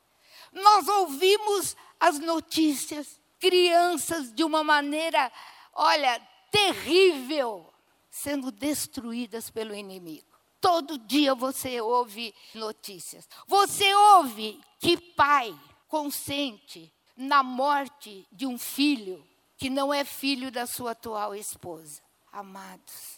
Nós 0.51 0.87
ouvimos 0.87 1.77
as 1.99 2.17
notícias, 2.17 3.19
crianças 3.39 4.33
de 4.33 4.43
uma 4.43 4.63
maneira, 4.63 5.31
olha, 5.73 6.19
terrível, 6.51 7.71
sendo 8.09 8.51
destruídas 8.51 9.51
pelo 9.51 9.75
inimigo. 9.75 10.25
Todo 10.59 10.97
dia 10.97 11.35
você 11.35 11.79
ouve 11.79 12.33
notícias. 12.55 13.29
Você 13.45 13.93
ouve 13.93 14.59
que 14.79 14.97
pai 14.97 15.55
consente 15.87 16.91
na 17.15 17.43
morte 17.43 18.27
de 18.31 18.47
um 18.47 18.57
filho 18.57 19.23
que 19.55 19.69
não 19.69 19.93
é 19.93 20.03
filho 20.03 20.51
da 20.51 20.65
sua 20.65 20.91
atual 20.91 21.35
esposa. 21.35 22.06
Amados, 22.31 23.17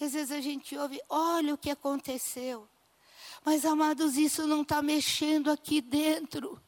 às 0.00 0.12
vezes 0.12 0.32
a 0.32 0.40
gente 0.40 0.76
ouve, 0.76 1.00
olha 1.08 1.54
o 1.54 1.58
que 1.58 1.70
aconteceu. 1.70 2.68
Mas, 3.44 3.64
amados, 3.64 4.16
isso 4.16 4.46
não 4.46 4.62
está 4.62 4.82
mexendo 4.82 5.50
aqui 5.50 5.80
dentro. 5.80 6.60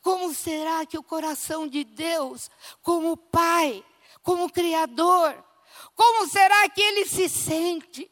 Como 0.00 0.32
será 0.34 0.86
que 0.86 0.98
o 0.98 1.02
coração 1.02 1.66
de 1.66 1.84
Deus, 1.84 2.50
como 2.82 3.16
Pai, 3.16 3.84
como 4.22 4.50
Criador, 4.50 5.44
como 5.94 6.28
será 6.28 6.68
que 6.68 6.80
ele 6.80 7.06
se 7.06 7.28
sente? 7.28 8.10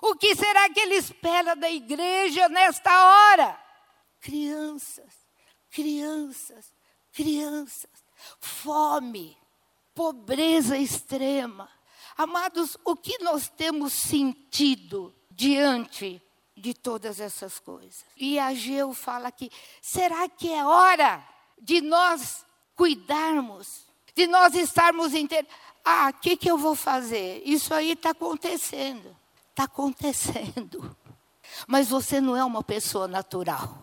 O 0.00 0.16
que 0.16 0.34
será 0.34 0.68
que 0.68 0.80
ele 0.80 0.96
espera 0.96 1.54
da 1.54 1.70
igreja 1.70 2.48
nesta 2.48 2.90
hora? 2.90 3.58
Crianças, 4.20 5.12
crianças, 5.70 6.72
crianças, 7.12 7.90
fome, 8.40 9.36
pobreza 9.94 10.76
extrema. 10.76 11.68
Amados, 12.16 12.76
o 12.84 12.94
que 12.94 13.22
nós 13.22 13.48
temos 13.48 13.92
sentido 13.92 15.14
diante 15.30 16.22
de 16.56 16.74
todas 16.74 17.20
essas 17.20 17.58
coisas? 17.58 18.04
E 18.16 18.38
Ageu 18.38 18.92
fala 18.92 19.28
aqui: 19.28 19.50
será 19.80 20.28
que 20.28 20.52
é 20.52 20.64
hora 20.64 21.26
de 21.60 21.80
nós 21.80 22.44
cuidarmos, 22.74 23.86
de 24.14 24.26
nós 24.26 24.54
estarmos 24.54 25.14
inteiros? 25.14 25.50
Ah, 25.84 26.12
o 26.14 26.20
que, 26.20 26.36
que 26.36 26.50
eu 26.50 26.56
vou 26.56 26.74
fazer? 26.74 27.42
Isso 27.44 27.74
aí 27.74 27.92
está 27.92 28.10
acontecendo. 28.10 29.16
Está 29.50 29.64
acontecendo. 29.64 30.96
Mas 31.66 31.88
você 31.88 32.20
não 32.20 32.36
é 32.36 32.44
uma 32.44 32.62
pessoa 32.62 33.08
natural. 33.08 33.82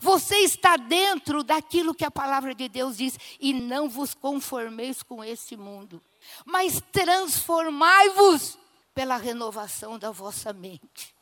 Você 0.00 0.36
está 0.38 0.76
dentro 0.76 1.42
daquilo 1.42 1.94
que 1.94 2.04
a 2.04 2.10
palavra 2.10 2.54
de 2.54 2.68
Deus 2.68 2.96
diz, 2.96 3.18
e 3.40 3.54
não 3.54 3.88
vos 3.88 4.14
conformeis 4.14 5.02
com 5.02 5.22
este 5.22 5.56
mundo, 5.56 6.02
mas 6.44 6.80
transformai-vos 6.92 8.58
pela 8.94 9.16
renovação 9.16 9.98
da 9.98 10.10
vossa 10.10 10.52
mente. 10.52 11.14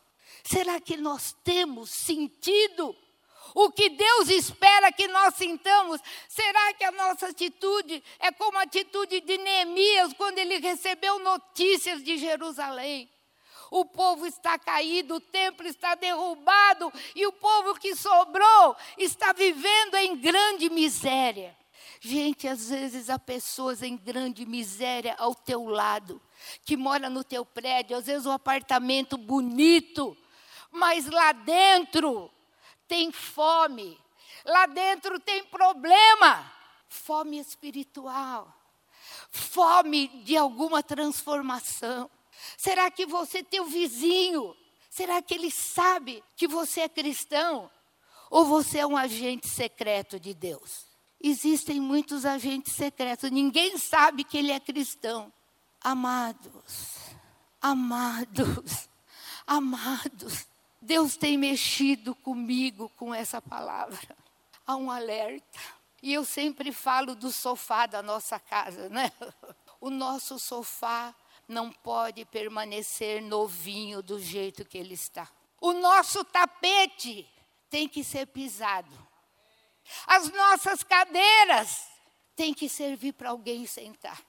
Será 0.43 0.79
que 0.79 0.97
nós 0.97 1.35
temos 1.43 1.89
sentido 1.89 2.95
o 3.53 3.71
que 3.71 3.89
Deus 3.89 4.29
espera 4.29 4.91
que 4.91 5.07
nós 5.07 5.35
sintamos? 5.35 6.01
Será 6.27 6.73
que 6.73 6.83
a 6.83 6.91
nossa 6.91 7.27
atitude 7.27 8.03
é 8.19 8.31
como 8.31 8.57
a 8.57 8.63
atitude 8.63 9.21
de 9.21 9.37
Neemias 9.37 10.13
quando 10.13 10.37
ele 10.37 10.57
recebeu 10.57 11.19
notícias 11.19 12.03
de 12.03 12.17
Jerusalém? 12.17 13.09
o 13.71 13.85
povo 13.85 14.27
está 14.27 14.59
caído, 14.59 15.15
o 15.15 15.21
templo 15.21 15.65
está 15.65 15.95
derrubado 15.95 16.91
e 17.15 17.25
o 17.25 17.31
povo 17.31 17.73
que 17.79 17.95
sobrou 17.95 18.75
está 18.97 19.31
vivendo 19.31 19.95
em 19.95 20.17
grande 20.17 20.69
miséria. 20.69 21.57
Gente, 22.03 22.47
às 22.47 22.71
vezes 22.71 23.11
há 23.11 23.19
pessoas 23.19 23.83
em 23.83 23.95
grande 23.95 24.43
miséria 24.43 25.15
ao 25.19 25.35
teu 25.35 25.65
lado, 25.65 26.19
que 26.65 26.75
mora 26.75 27.11
no 27.11 27.23
teu 27.23 27.45
prédio, 27.45 27.95
às 27.95 28.07
vezes 28.07 28.25
um 28.25 28.31
apartamento 28.31 29.19
bonito, 29.19 30.17
mas 30.71 31.05
lá 31.05 31.31
dentro 31.31 32.31
tem 32.87 33.11
fome, 33.11 33.99
lá 34.43 34.65
dentro 34.65 35.19
tem 35.19 35.43
problema, 35.45 36.51
fome 36.89 37.37
espiritual, 37.37 38.51
fome 39.29 40.07
de 40.23 40.35
alguma 40.35 40.81
transformação. 40.81 42.09
Será 42.57 42.89
que 42.89 43.05
você, 43.05 43.43
teu 43.43 43.65
vizinho, 43.65 44.57
será 44.89 45.21
que 45.21 45.35
ele 45.35 45.51
sabe 45.51 46.23
que 46.35 46.47
você 46.47 46.81
é 46.81 46.89
cristão? 46.89 47.69
Ou 48.31 48.43
você 48.43 48.79
é 48.79 48.87
um 48.87 48.97
agente 48.97 49.47
secreto 49.47 50.19
de 50.19 50.33
Deus? 50.33 50.90
Existem 51.23 51.79
muitos 51.79 52.25
agentes 52.25 52.73
secretos, 52.73 53.29
ninguém 53.29 53.77
sabe 53.77 54.23
que 54.23 54.37
ele 54.37 54.51
é 54.51 54.59
cristão. 54.59 55.31
Amados, 55.79 56.97
amados, 57.61 58.89
amados, 59.45 60.47
Deus 60.81 61.15
tem 61.15 61.37
mexido 61.37 62.15
comigo 62.15 62.89
com 62.97 63.13
essa 63.13 63.39
palavra. 63.39 64.17
Há 64.65 64.75
um 64.75 64.89
alerta. 64.89 65.59
E 66.01 66.11
eu 66.11 66.25
sempre 66.25 66.71
falo 66.71 67.15
do 67.15 67.31
sofá 67.31 67.85
da 67.85 68.01
nossa 68.01 68.39
casa, 68.39 68.89
né? 68.89 69.11
O 69.83 69.89
nosso 69.89 70.37
sofá 70.37 71.11
não 71.47 71.71
pode 71.71 72.23
permanecer 72.25 73.19
novinho 73.19 74.03
do 74.03 74.19
jeito 74.19 74.63
que 74.63 74.77
ele 74.77 74.93
está. 74.93 75.27
O 75.59 75.73
nosso 75.73 76.23
tapete 76.23 77.27
tem 77.67 77.89
que 77.89 78.03
ser 78.03 78.27
pisado. 78.27 79.00
As 80.07 80.31
nossas 80.31 80.83
cadeiras 80.83 81.87
têm 82.35 82.53
que 82.53 82.69
servir 82.69 83.13
para 83.13 83.29
alguém 83.29 83.65
sentar. 83.65 84.21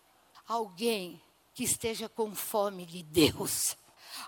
Alguém 0.46 1.20
que 1.54 1.64
esteja 1.64 2.08
com 2.08 2.34
fome 2.34 2.86
de 2.86 3.02
Deus. 3.02 3.76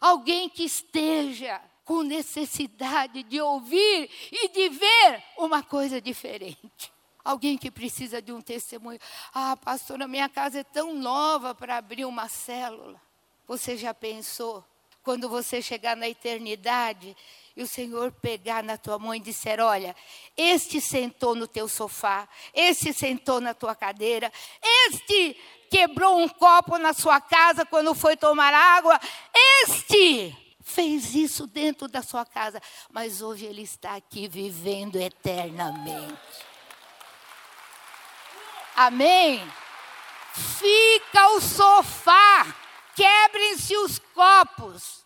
Alguém 0.01 0.49
que 0.49 0.65
esteja 0.65 1.61
com 1.85 2.03
necessidade 2.03 3.23
de 3.23 3.41
ouvir 3.41 4.11
e 4.33 4.49
de 4.49 4.69
ver 4.71 5.23
uma 5.37 5.63
coisa 5.63 6.01
diferente. 6.01 6.93
Alguém 7.23 7.57
que 7.57 7.71
precisa 7.71 8.21
de 8.21 8.33
um 8.33 8.41
testemunho. 8.41 8.99
Ah, 9.33 9.57
pastora, 9.57 10.07
minha 10.07 10.29
casa 10.29 10.61
é 10.61 10.65
tão 10.65 10.95
nova 10.95 11.55
para 11.55 11.77
abrir 11.77 12.05
uma 12.05 12.29
célula. 12.29 13.01
Você 13.47 13.77
já 13.77 13.95
pensou? 13.95 14.65
Quando 15.03 15.29
você 15.29 15.61
chegar 15.61 15.97
na 15.97 16.09
eternidade 16.09 17.17
e 17.57 17.63
o 17.63 17.69
Senhor 17.69 18.11
pegar 18.11 18.63
na 18.63 18.77
tua 18.77 18.99
mão 18.99 19.15
e 19.15 19.21
disser: 19.21 19.61
Olha, 19.61 19.95
este 20.37 20.81
sentou 20.81 21.35
no 21.35 21.47
teu 21.47 21.69
sofá, 21.69 22.29
este 22.53 22.93
sentou 22.93 23.41
na 23.41 23.55
tua 23.55 23.75
cadeira, 23.75 24.33
este 24.87 25.37
quebrou 25.71 26.19
um 26.19 26.29
copo 26.29 26.79
na 26.79 26.93
sua 26.93 27.21
casa 27.21 27.65
quando 27.65 27.95
foi 27.95 28.17
tomar 28.17 28.53
água, 28.53 29.01
este 29.63 30.37
fez 30.61 31.15
isso 31.15 31.47
dentro 31.47 31.87
da 31.87 32.03
sua 32.03 32.25
casa, 32.25 32.61
mas 32.91 33.23
hoje 33.23 33.45
ele 33.45 33.63
está 33.63 33.95
aqui 33.95 34.27
vivendo 34.27 34.97
eternamente. 34.97 36.19
Amém? 38.75 39.41
Fica 40.33 41.29
o 41.37 41.41
sofá, 41.41 42.57
quebrem-se 42.97 43.77
os 43.77 44.01
copos. 44.01 45.04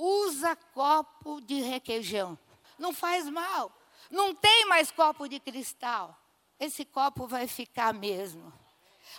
Usa 0.00 0.54
copo 0.72 1.40
de 1.40 1.60
requeijão. 1.60 2.38
Não 2.78 2.94
faz 2.94 3.28
mal. 3.28 3.72
Não 4.08 4.32
tem 4.32 4.64
mais 4.66 4.92
copo 4.92 5.28
de 5.28 5.40
cristal. 5.40 6.16
Esse 6.60 6.84
copo 6.84 7.26
vai 7.26 7.48
ficar 7.48 7.92
mesmo. 7.92 8.52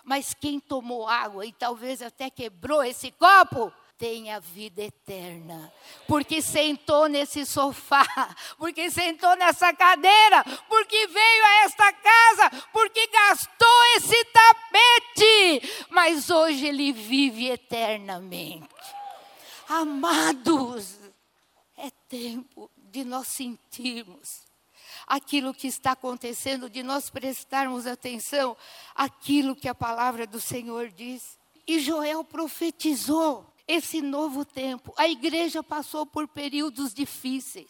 Mas 0.06 0.34
quem 0.34 0.58
tomou 0.58 1.06
água 1.06 1.46
e 1.46 1.52
talvez 1.52 2.02
até 2.02 2.30
quebrou 2.30 2.82
esse 2.82 3.12
copo, 3.12 3.74
tem 3.98 4.32
a 4.32 4.40
vida 4.40 4.82
eterna. 4.82 5.72
Porque 6.08 6.42
sentou 6.42 7.10
nesse 7.10 7.46
sofá, 7.46 8.06
porque 8.58 8.90
sentou 8.90 9.36
nessa 9.36 9.74
cadeira, 9.74 10.46
porque 10.70 11.08
veio 11.08 11.46
a 11.46 11.64
esta 11.66 11.92
casa, 11.92 12.50
porque 12.72 13.06
gastou 13.08 13.84
esse 13.98 14.26
tapete, 14.26 15.86
mas 15.90 16.30
hoje 16.30 16.68
ele 16.68 16.94
vive 16.94 17.50
eternamente. 17.50 18.70
Amados, 19.70 20.98
é 21.78 21.92
tempo 22.10 22.72
de 22.76 23.04
nós 23.04 23.28
sentirmos 23.28 24.42
aquilo 25.06 25.54
que 25.54 25.68
está 25.68 25.92
acontecendo, 25.92 26.68
de 26.68 26.82
nós 26.82 27.12
prestarmos 27.12 27.86
atenção 27.86 28.58
àquilo 28.96 29.56
que 29.56 29.70
a 29.70 29.76
palavra 29.76 30.26
do 30.26 30.42
Senhor 30.42 30.90
diz. 30.90 31.38
E 31.68 31.80
Joel 31.80 32.24
profetizou 32.24 33.46
esse 33.68 34.02
novo 34.02 34.44
tempo. 34.44 34.92
A 34.98 35.08
igreja 35.08 35.62
passou 35.62 36.04
por 36.04 36.28
períodos 36.28 36.92
difíceis. 36.92 37.70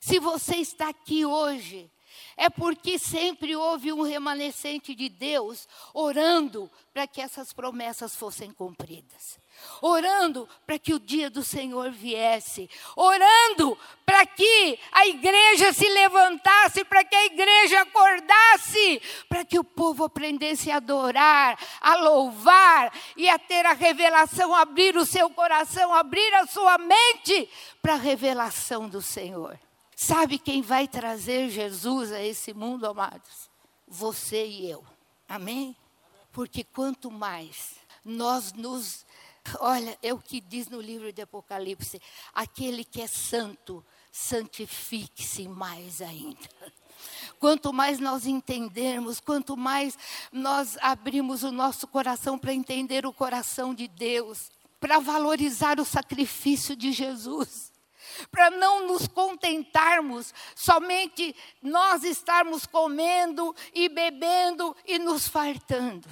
Se 0.00 0.20
você 0.20 0.58
está 0.58 0.90
aqui 0.90 1.24
hoje, 1.24 1.90
é 2.36 2.48
porque 2.48 2.96
sempre 2.96 3.56
houve 3.56 3.92
um 3.92 4.02
remanescente 4.02 4.94
de 4.94 5.08
Deus 5.08 5.66
orando 5.92 6.70
para 6.92 7.08
que 7.08 7.20
essas 7.20 7.52
promessas 7.52 8.14
fossem 8.14 8.52
cumpridas. 8.52 9.42
Orando 9.80 10.48
para 10.66 10.78
que 10.78 10.94
o 10.94 11.00
dia 11.00 11.28
do 11.28 11.42
Senhor 11.42 11.90
viesse, 11.90 12.68
orando 12.96 13.78
para 14.04 14.26
que 14.26 14.78
a 14.92 15.06
igreja 15.06 15.72
se 15.72 15.88
levantasse, 15.88 16.84
para 16.84 17.04
que 17.04 17.14
a 17.14 17.26
igreja 17.26 17.82
acordasse, 17.82 19.00
para 19.28 19.44
que 19.44 19.58
o 19.58 19.64
povo 19.64 20.04
aprendesse 20.04 20.70
a 20.70 20.76
adorar, 20.76 21.58
a 21.80 21.94
louvar 21.96 22.92
e 23.16 23.28
a 23.28 23.38
ter 23.38 23.66
a 23.66 23.72
revelação, 23.72 24.54
abrir 24.54 24.96
o 24.96 25.06
seu 25.06 25.30
coração, 25.30 25.92
abrir 25.94 26.34
a 26.34 26.46
sua 26.46 26.78
mente 26.78 27.48
para 27.80 27.94
a 27.94 27.98
revelação 27.98 28.88
do 28.88 29.02
Senhor. 29.02 29.58
Sabe 29.96 30.38
quem 30.38 30.60
vai 30.60 30.88
trazer 30.88 31.48
Jesus 31.50 32.12
a 32.12 32.22
esse 32.22 32.52
mundo, 32.52 32.86
amados? 32.86 33.48
Você 33.86 34.44
e 34.44 34.68
eu. 34.68 34.84
Amém? 35.28 35.76
Porque 36.32 36.64
quanto 36.64 37.10
mais 37.10 37.76
nós 38.04 38.52
nos. 38.52 39.06
Olha, 39.60 39.98
é 40.02 40.12
o 40.12 40.18
que 40.18 40.40
diz 40.40 40.68
no 40.68 40.80
livro 40.80 41.12
de 41.12 41.22
Apocalipse: 41.22 42.00
aquele 42.32 42.84
que 42.84 43.00
é 43.00 43.06
santo, 43.06 43.84
santifique-se 44.10 45.48
mais 45.48 46.00
ainda. 46.00 46.48
Quanto 47.38 47.72
mais 47.72 47.98
nós 47.98 48.26
entendermos, 48.26 49.20
quanto 49.20 49.56
mais 49.56 49.98
nós 50.32 50.78
abrimos 50.80 51.42
o 51.42 51.52
nosso 51.52 51.86
coração 51.86 52.38
para 52.38 52.54
entender 52.54 53.04
o 53.04 53.12
coração 53.12 53.74
de 53.74 53.86
Deus, 53.88 54.50
para 54.80 54.98
valorizar 55.00 55.78
o 55.78 55.84
sacrifício 55.84 56.74
de 56.74 56.92
Jesus 56.92 57.74
para 58.30 58.50
não 58.50 58.86
nos 58.86 59.08
contentarmos 59.08 60.32
somente 60.54 61.34
nós 61.62 62.04
estarmos 62.04 62.66
comendo 62.66 63.54
e 63.74 63.88
bebendo 63.88 64.76
e 64.86 64.98
nos 64.98 65.26
fartando. 65.26 66.08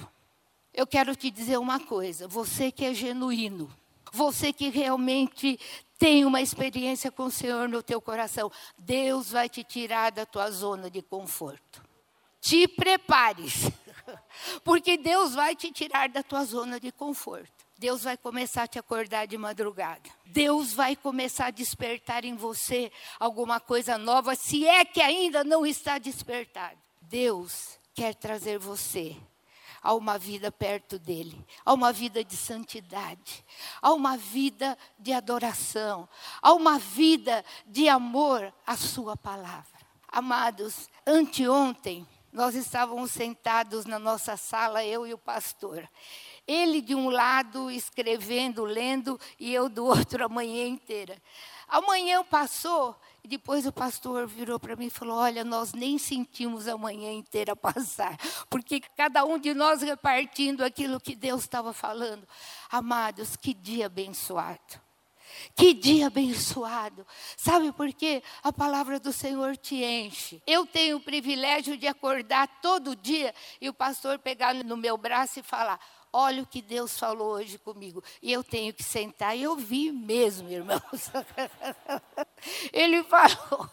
Eu 0.73 0.87
quero 0.87 1.15
te 1.15 1.29
dizer 1.29 1.59
uma 1.59 1.79
coisa, 1.79 2.27
você 2.27 2.71
que 2.71 2.83
é 2.83 2.93
genuíno, 2.93 3.69
você 4.11 4.51
que 4.51 4.69
realmente 4.69 5.59
tem 5.99 6.25
uma 6.25 6.41
experiência 6.41 7.11
com 7.11 7.25
o 7.25 7.31
Senhor 7.31 7.69
no 7.69 7.83
teu 7.83 8.01
coração, 8.01 8.51
Deus 8.77 9.31
vai 9.31 9.47
te 9.47 9.63
tirar 9.63 10.11
da 10.11 10.25
tua 10.25 10.49
zona 10.49 10.89
de 10.89 11.01
conforto. 11.01 11.83
Te 12.41 12.67
prepares, 12.67 13.71
porque 14.65 14.97
Deus 14.97 15.35
vai 15.35 15.55
te 15.55 15.71
tirar 15.71 16.09
da 16.09 16.23
tua 16.23 16.43
zona 16.43 16.79
de 16.79 16.91
conforto. 16.91 17.63
Deus 17.77 18.03
vai 18.03 18.17
começar 18.17 18.63
a 18.63 18.67
te 18.67 18.79
acordar 18.79 19.27
de 19.27 19.37
madrugada. 19.37 20.09
Deus 20.25 20.73
vai 20.73 20.95
começar 20.95 21.47
a 21.47 21.51
despertar 21.51 22.25
em 22.25 22.35
você 22.35 22.91
alguma 23.19 23.59
coisa 23.59 23.97
nova, 23.97 24.35
se 24.35 24.67
é 24.67 24.83
que 24.83 25.01
ainda 25.01 25.43
não 25.43 25.65
está 25.65 25.99
despertado. 25.99 26.77
Deus 27.01 27.77
quer 27.93 28.15
trazer 28.15 28.57
você 28.57 29.15
a 29.83 29.93
uma 29.93 30.17
vida 30.17 30.51
perto 30.51 30.97
dele, 30.97 31.45
a 31.65 31.73
uma 31.73 31.91
vida 31.91 32.23
de 32.23 32.37
santidade, 32.37 33.43
a 33.81 33.91
uma 33.91 34.17
vida 34.17 34.77
de 34.97 35.11
adoração, 35.11 36.07
a 36.41 36.53
uma 36.53 36.79
vida 36.79 37.43
de 37.67 37.89
amor 37.89 38.53
à 38.65 38.77
sua 38.77 39.17
palavra. 39.17 39.83
Amados, 40.07 40.89
anteontem 41.05 42.07
nós 42.33 42.55
estávamos 42.55 43.11
sentados 43.11 43.85
na 43.85 43.99
nossa 43.99 44.35
sala, 44.35 44.83
eu 44.83 45.05
e 45.05 45.13
o 45.13 45.17
pastor. 45.19 45.87
Ele 46.47 46.81
de 46.81 46.95
um 46.95 47.07
lado 47.07 47.69
escrevendo, 47.69 48.65
lendo, 48.65 49.19
e 49.39 49.53
eu 49.53 49.69
do 49.69 49.85
outro 49.85 50.25
a 50.25 50.27
manhã 50.27 50.65
inteira. 50.65 51.21
A 51.67 51.81
manhã 51.81 52.23
passou, 52.23 52.95
e 53.23 53.27
depois 53.27 53.65
o 53.65 53.71
pastor 53.71 54.27
virou 54.27 54.59
para 54.59 54.75
mim 54.75 54.87
e 54.87 54.89
falou: 54.89 55.17
Olha, 55.17 55.43
nós 55.43 55.73
nem 55.73 55.97
sentimos 55.97 56.67
a 56.67 56.77
manhã 56.77 57.11
inteira 57.11 57.55
passar, 57.57 58.17
porque 58.49 58.81
cada 58.97 59.23
um 59.25 59.37
de 59.37 59.53
nós 59.53 59.81
repartindo 59.81 60.63
aquilo 60.63 60.99
que 60.99 61.15
Deus 61.15 61.41
estava 61.41 61.73
falando. 61.73 62.27
Amados, 62.69 63.35
que 63.35 63.53
dia 63.53 63.85
abençoado. 63.85 64.81
Que 65.55 65.73
dia 65.73 66.07
abençoado. 66.07 67.05
Sabe 67.35 67.71
por 67.71 67.91
quê? 67.93 68.21
A 68.43 68.53
palavra 68.53 68.99
do 68.99 69.11
Senhor 69.11 69.57
te 69.57 69.83
enche. 69.83 70.41
Eu 70.45 70.65
tenho 70.65 70.97
o 70.97 71.01
privilégio 71.01 71.77
de 71.77 71.87
acordar 71.87 72.47
todo 72.61 72.95
dia 72.95 73.33
e 73.59 73.67
o 73.69 73.73
pastor 73.73 74.19
pegar 74.19 74.53
no 74.53 74.77
meu 74.77 74.97
braço 74.97 75.39
e 75.39 75.43
falar: 75.43 75.79
olha 76.13 76.43
o 76.43 76.45
que 76.45 76.61
Deus 76.61 76.97
falou 76.97 77.33
hoje 77.33 77.57
comigo. 77.57 78.03
E 78.21 78.31
eu 78.31 78.43
tenho 78.43 78.71
que 78.71 78.83
sentar 78.83 79.35
e 79.35 79.47
ouvir 79.47 79.91
mesmo, 79.91 80.49
irmãos. 80.49 81.11
Ele 82.71 83.03
falou: 83.03 83.69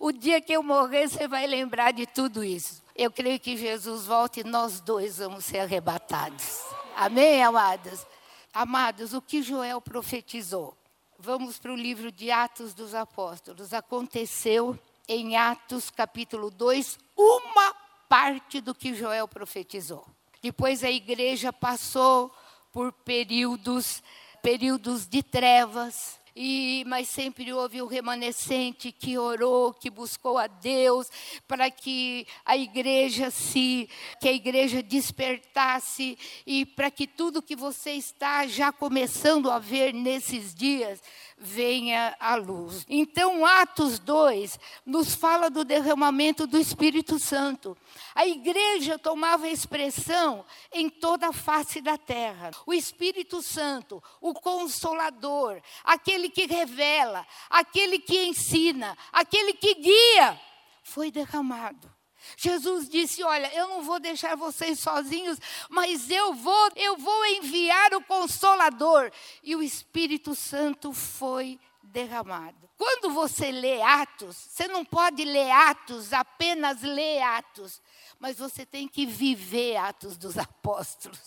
o 0.00 0.10
dia 0.10 0.40
que 0.40 0.52
eu 0.52 0.62
morrer, 0.62 1.08
você 1.08 1.28
vai 1.28 1.46
lembrar 1.46 1.92
de 1.92 2.06
tudo 2.06 2.42
isso. 2.42 2.82
Eu 2.96 3.10
creio 3.10 3.38
que 3.38 3.56
Jesus 3.56 4.06
volta 4.06 4.40
e 4.40 4.44
nós 4.44 4.80
dois 4.80 5.18
vamos 5.18 5.44
ser 5.44 5.58
arrebatados. 5.58 6.60
Amém, 6.96 7.42
amados? 7.42 8.06
Amados, 8.52 9.14
o 9.14 9.22
que 9.22 9.42
Joel 9.42 9.80
profetizou? 9.80 10.76
Vamos 11.18 11.58
para 11.58 11.72
o 11.72 11.76
livro 11.76 12.10
de 12.10 12.30
Atos 12.30 12.74
dos 12.74 12.94
Apóstolos. 12.94 13.72
Aconteceu 13.72 14.78
em 15.08 15.36
Atos 15.36 15.88
capítulo 15.90 16.50
2, 16.50 16.98
uma 17.16 17.74
parte 18.08 18.60
do 18.60 18.74
que 18.74 18.94
Joel 18.94 19.26
profetizou. 19.26 20.06
Depois 20.42 20.82
a 20.82 20.90
igreja 20.90 21.52
passou 21.52 22.34
por 22.72 22.92
períodos, 22.92 24.02
períodos 24.42 25.06
de 25.06 25.22
trevas, 25.22 26.20
e, 26.34 26.82
mas 26.86 27.08
sempre 27.08 27.52
houve 27.52 27.82
o 27.82 27.86
remanescente 27.86 28.90
que 28.90 29.18
orou, 29.18 29.72
que 29.72 29.90
buscou 29.90 30.38
a 30.38 30.46
Deus 30.46 31.08
para 31.46 31.70
que 31.70 32.26
a 32.44 32.56
igreja 32.56 33.30
se, 33.30 33.88
que 34.18 34.28
a 34.28 34.32
igreja 34.32 34.82
despertasse 34.82 36.18
e 36.46 36.64
para 36.64 36.90
que 36.90 37.06
tudo 37.06 37.42
que 37.42 37.54
você 37.54 37.92
está 37.92 38.46
já 38.46 38.72
começando 38.72 39.50
a 39.50 39.58
ver 39.58 39.92
nesses 39.92 40.54
dias 40.54 41.02
venha 41.42 42.16
à 42.20 42.36
luz. 42.36 42.86
Então, 42.88 43.44
Atos 43.44 43.98
2 43.98 44.58
nos 44.86 45.14
fala 45.14 45.50
do 45.50 45.64
derramamento 45.64 46.46
do 46.46 46.56
Espírito 46.56 47.18
Santo. 47.18 47.76
A 48.14 48.26
igreja 48.26 48.98
tomava 48.98 49.48
expressão 49.48 50.44
em 50.72 50.88
toda 50.88 51.28
a 51.28 51.32
face 51.32 51.80
da 51.80 51.98
terra. 51.98 52.52
O 52.64 52.72
Espírito 52.72 53.42
Santo, 53.42 54.02
o 54.20 54.32
consolador, 54.32 55.60
aquele 55.82 56.28
que 56.28 56.46
revela, 56.46 57.26
aquele 57.50 57.98
que 57.98 58.24
ensina, 58.24 58.96
aquele 59.12 59.52
que 59.54 59.74
guia, 59.74 60.40
foi 60.82 61.10
derramado. 61.10 61.90
Jesus 62.36 62.88
disse: 62.88 63.22
"Olha, 63.22 63.52
eu 63.54 63.68
não 63.68 63.82
vou 63.82 64.00
deixar 64.00 64.36
vocês 64.36 64.78
sozinhos, 64.80 65.38
mas 65.68 66.10
eu 66.10 66.34
vou, 66.34 66.70
eu 66.76 66.96
vou 66.96 67.26
enviar 67.26 67.94
o 67.94 68.02
consolador". 68.02 69.10
E 69.42 69.54
o 69.56 69.62
Espírito 69.62 70.34
Santo 70.34 70.92
foi 70.92 71.58
derramado. 71.82 72.70
Quando 72.76 73.12
você 73.12 73.52
lê 73.52 73.80
Atos, 73.82 74.36
você 74.36 74.66
não 74.66 74.84
pode 74.84 75.24
ler 75.24 75.50
Atos, 75.50 76.12
apenas 76.12 76.82
ler 76.82 77.22
Atos, 77.22 77.80
mas 78.18 78.38
você 78.38 78.64
tem 78.64 78.88
que 78.88 79.04
viver 79.04 79.76
Atos 79.76 80.16
dos 80.16 80.38
Apóstolos. 80.38 81.20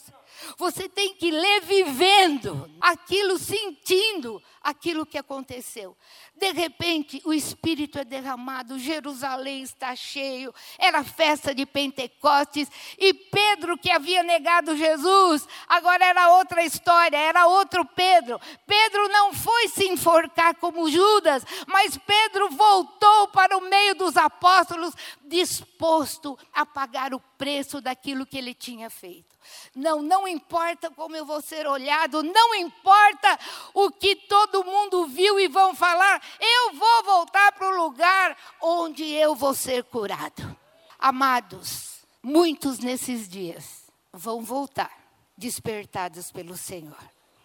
Você 0.58 0.88
tem 0.89 1.13
que 1.13 1.32
ler 1.32 1.62
vivendo 1.62 2.69
aquilo, 2.80 3.38
sentindo 3.38 4.41
aquilo 4.62 5.06
que 5.06 5.17
aconteceu. 5.17 5.95
De 6.36 6.52
repente, 6.52 7.21
o 7.24 7.34
Espírito 7.34 8.00
é 8.00 8.04
derramado, 8.04 8.80
Jerusalém 8.80 9.62
está 9.62 9.95
cheio, 9.95 10.54
era 10.78 11.04
festa 11.04 11.54
de 11.54 11.65
Pentecostes, 11.65 12.69
e 12.98 13.13
Pedro, 13.13 13.78
que 13.78 13.91
havia 13.91 14.24
negado 14.24 14.76
Jesus, 14.76 15.48
agora 15.67 16.04
era 16.04 16.34
outra 16.36 16.63
história, 16.63 17.15
era 17.15 17.45
outro 17.45 17.86
Pedro. 17.86 18.39
Pedro 18.65 19.08
não 19.10 19.34
foi 19.34 19.67
se 19.69 19.88
enforcar 19.88 20.56
como 20.56 20.89
Judas, 20.89 21.46
mas 21.67 21.98
Pedro 21.98 22.50
voltou 22.50 23.27
para 23.29 23.58
o 23.58 23.62
meio 23.62 23.96
dos 23.96 24.17
apóstolos, 24.17 24.94
disposto 25.23 26.38
a 26.52 26.65
pagar 26.65 27.13
o 27.13 27.19
preço 27.38 27.79
daquilo 27.79 28.25
que 28.25 28.38
ele 28.38 28.54
tinha 28.54 28.90
feito. 28.90 29.35
Não, 29.75 30.02
não 30.02 30.27
importa 30.27 30.89
como 30.89 31.15
eu 31.15 31.25
vou 31.25 31.41
ser 31.41 31.67
olhado, 31.67 32.23
não 32.23 32.56
importa 32.56 33.39
o 33.73 33.91
que 33.91 34.15
todo 34.15 34.63
mundo 34.63 35.06
viu 35.08 35.39
e 35.39 35.48
vão 35.48 35.75
falar, 35.75 36.21
eu 36.39 36.73
vou 36.73 37.04
voltar 37.04 37.52
para 37.52 37.67
o 37.67 37.77
lugar 37.83 38.37
onde 38.62 39.04
eu 39.04 39.35
vou 39.35 39.54
ser 39.54 39.83
curado. 39.83 40.56
Amados, 40.98 42.00
muitos 42.23 42.79
nesses 42.79 43.27
dias 43.27 43.83
vão 44.12 44.41
voltar 44.41 44.91
despertados 45.37 46.31
pelo 46.31 46.56
Senhor, 46.56 46.98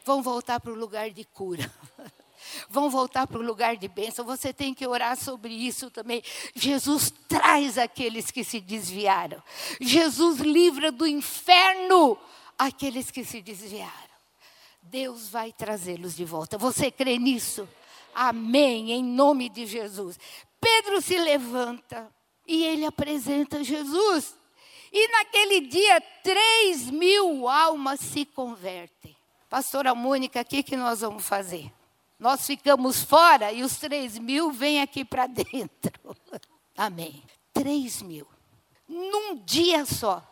vão 0.04 0.22
voltar 0.22 0.60
para 0.60 0.72
o 0.72 0.76
lugar 0.76 1.10
de 1.10 1.24
cura. 1.24 1.70
vão 2.68 2.90
voltar 2.90 3.26
para 3.26 3.38
o 3.38 3.42
lugar 3.42 3.76
de 3.76 3.88
bênção. 3.88 4.24
Você 4.24 4.52
tem 4.52 4.74
que 4.74 4.86
orar 4.86 5.16
sobre 5.16 5.52
isso 5.52 5.90
também. 5.90 6.22
Jesus 6.54 7.12
traz 7.28 7.78
aqueles 7.78 8.30
que 8.30 8.44
se 8.44 8.60
desviaram. 8.60 9.42
Jesus 9.80 10.38
livra 10.38 10.90
do 10.90 11.06
inferno 11.06 12.18
aqueles 12.58 13.10
que 13.10 13.24
se 13.24 13.40
desviaram. 13.40 14.10
Deus 14.82 15.28
vai 15.28 15.52
trazê-los 15.52 16.16
de 16.16 16.24
volta. 16.24 16.58
Você 16.58 16.90
crê 16.90 17.18
nisso? 17.18 17.68
Amém, 18.14 18.92
em 18.92 19.02
nome 19.02 19.48
de 19.48 19.66
Jesus. 19.66 20.18
Pedro 20.60 21.00
se 21.00 21.16
levanta 21.16 22.10
e 22.46 22.64
ele 22.64 22.84
apresenta 22.84 23.62
Jesus. 23.62 24.34
E 24.92 25.08
naquele 25.08 25.60
dia, 25.60 26.00
três 26.22 26.90
mil 26.90 27.48
almas 27.48 28.00
se 28.00 28.24
convertem. 28.24 29.16
Pastora 29.48 29.94
Mônica, 29.94 30.40
o 30.40 30.44
que, 30.44 30.62
que 30.62 30.76
nós 30.76 31.00
vamos 31.00 31.24
fazer? 31.24 31.72
Nós 32.20 32.46
ficamos 32.46 33.02
fora 33.02 33.50
e 33.50 33.62
os 33.62 33.78
três 33.78 34.18
mil 34.18 34.52
vêm 34.52 34.82
aqui 34.82 35.06
para 35.06 35.26
dentro. 35.26 36.14
Amém. 36.76 37.22
Três 37.50 38.02
mil. 38.02 38.28
Num 38.86 39.36
dia 39.36 39.86
só, 39.86 40.22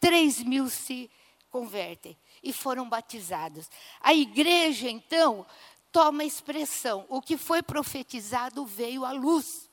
três 0.00 0.42
mil 0.42 0.68
se 0.68 1.08
convertem 1.48 2.16
e 2.42 2.52
foram 2.52 2.88
batizados. 2.88 3.70
A 4.00 4.12
igreja, 4.12 4.90
então, 4.90 5.46
toma 5.92 6.24
expressão. 6.24 7.06
O 7.08 7.22
que 7.22 7.36
foi 7.36 7.62
profetizado 7.62 8.66
veio 8.66 9.04
à 9.04 9.12
luz. 9.12 9.70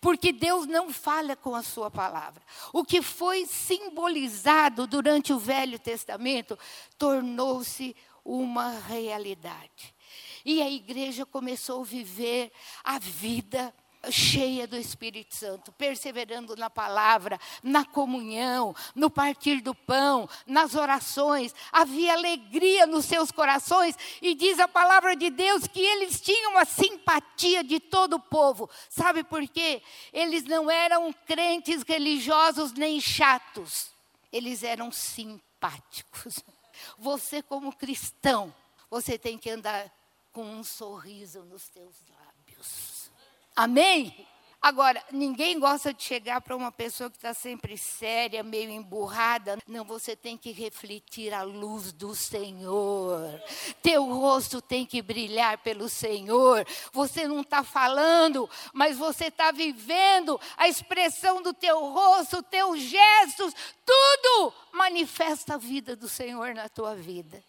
Porque 0.00 0.32
Deus 0.32 0.66
não 0.66 0.92
falha 0.92 1.34
com 1.34 1.54
a 1.54 1.62
sua 1.62 1.90
palavra. 1.90 2.42
O 2.74 2.84
que 2.84 3.00
foi 3.00 3.46
simbolizado 3.46 4.86
durante 4.86 5.32
o 5.32 5.38
Velho 5.38 5.78
Testamento 5.78 6.58
tornou-se 6.98 7.96
uma 8.22 8.70
realidade. 8.80 9.95
E 10.46 10.62
a 10.62 10.70
igreja 10.70 11.26
começou 11.26 11.80
a 11.80 11.84
viver 11.84 12.52
a 12.84 13.00
vida 13.00 13.74
cheia 14.12 14.64
do 14.64 14.76
Espírito 14.76 15.34
Santo, 15.34 15.72
perseverando 15.72 16.54
na 16.54 16.70
palavra, 16.70 17.36
na 17.64 17.84
comunhão, 17.84 18.72
no 18.94 19.10
partir 19.10 19.60
do 19.60 19.74
pão, 19.74 20.28
nas 20.46 20.76
orações. 20.76 21.52
Havia 21.72 22.12
alegria 22.12 22.86
nos 22.86 23.06
seus 23.06 23.32
corações 23.32 23.96
e 24.22 24.36
diz 24.36 24.60
a 24.60 24.68
palavra 24.68 25.16
de 25.16 25.30
Deus 25.30 25.66
que 25.66 25.80
eles 25.80 26.20
tinham 26.20 26.56
a 26.56 26.64
simpatia 26.64 27.64
de 27.64 27.80
todo 27.80 28.14
o 28.14 28.20
povo. 28.20 28.70
Sabe 28.88 29.24
por 29.24 29.48
quê? 29.48 29.82
Eles 30.12 30.44
não 30.44 30.70
eram 30.70 31.12
crentes 31.26 31.82
religiosos 31.82 32.72
nem 32.72 33.00
chatos. 33.00 33.90
Eles 34.32 34.62
eram 34.62 34.92
simpáticos. 34.92 36.44
Você 36.98 37.42
como 37.42 37.74
cristão, 37.74 38.54
você 38.88 39.18
tem 39.18 39.36
que 39.36 39.50
andar 39.50 39.90
com 40.36 40.44
um 40.44 40.62
sorriso 40.62 41.46
nos 41.46 41.66
teus 41.70 41.94
lábios. 42.10 43.10
Amém? 43.56 44.28
Agora, 44.60 45.02
ninguém 45.10 45.58
gosta 45.58 45.94
de 45.94 46.02
chegar 46.02 46.42
para 46.42 46.54
uma 46.54 46.70
pessoa 46.70 47.08
que 47.08 47.16
está 47.16 47.32
sempre 47.32 47.78
séria, 47.78 48.42
meio 48.42 48.68
emburrada. 48.68 49.56
Não, 49.66 49.82
você 49.82 50.14
tem 50.14 50.36
que 50.36 50.52
refletir 50.52 51.32
a 51.32 51.42
luz 51.42 51.90
do 51.90 52.14
Senhor. 52.14 53.42
Teu 53.80 54.04
rosto 54.04 54.60
tem 54.60 54.84
que 54.84 55.00
brilhar 55.00 55.56
pelo 55.56 55.88
Senhor. 55.88 56.66
Você 56.92 57.26
não 57.26 57.40
está 57.40 57.64
falando, 57.64 58.46
mas 58.74 58.98
você 58.98 59.28
está 59.28 59.50
vivendo 59.50 60.38
a 60.58 60.68
expressão 60.68 61.40
do 61.40 61.54
teu 61.54 61.80
rosto, 61.80 62.42
teus 62.42 62.78
gestos, 62.82 63.54
tudo 63.86 64.52
manifesta 64.70 65.54
a 65.54 65.58
vida 65.58 65.96
do 65.96 66.10
Senhor 66.10 66.54
na 66.54 66.68
tua 66.68 66.94
vida 66.94 67.42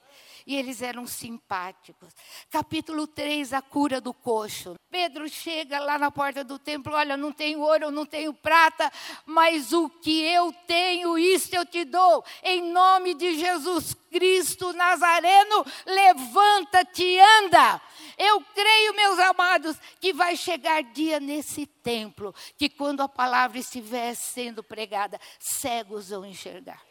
e 0.48 0.56
eles 0.56 0.82
eram 0.82 1.06
simpáticos. 1.06 2.14
Capítulo 2.50 3.06
3, 3.06 3.52
a 3.52 3.62
cura 3.62 4.00
do 4.00 4.14
coxo. 4.14 4.76
Pedro 4.90 5.28
chega 5.28 5.78
lá 5.78 6.00
na 6.00 6.10
porta 6.10 6.42
do 6.42 6.58
templo, 6.58 6.96
olha, 6.96 7.18
não 7.18 7.34
tenho 7.34 7.60
ouro, 7.60 7.92
não 7.92 8.06
tenho 8.06 8.34
prata, 8.34 8.90
mas 9.26 9.74
o 9.74 9.90
que 9.90 10.24
eu 10.24 10.54
tenho, 10.66 11.20
isso 11.20 11.54
eu 11.54 11.66
te 11.66 11.84
dou. 11.84 12.24
Em 12.42 12.62
nome 12.72 13.14
de 13.14 13.38
Jesus 13.38 13.94
Cristo 14.10 14.72
Nazareno, 14.72 15.66
levanta-te 15.86 17.20
anda. 17.20 17.82
Eu 18.18 18.40
creio, 18.56 18.96
meus 18.96 19.20
amados, 19.20 19.78
que 20.00 20.14
vai 20.14 20.38
chegar 20.38 20.82
dia 20.82 21.20
nesse 21.20 21.66
templo, 21.66 22.34
que 22.58 22.70
quando 22.70 23.02
a 23.02 23.10
palavra 23.10 23.60
estiver 23.60 24.16
sendo 24.16 24.64
pregada, 24.64 25.20
cegos 25.38 26.08
vão 26.08 26.26
enxergar 26.26 26.87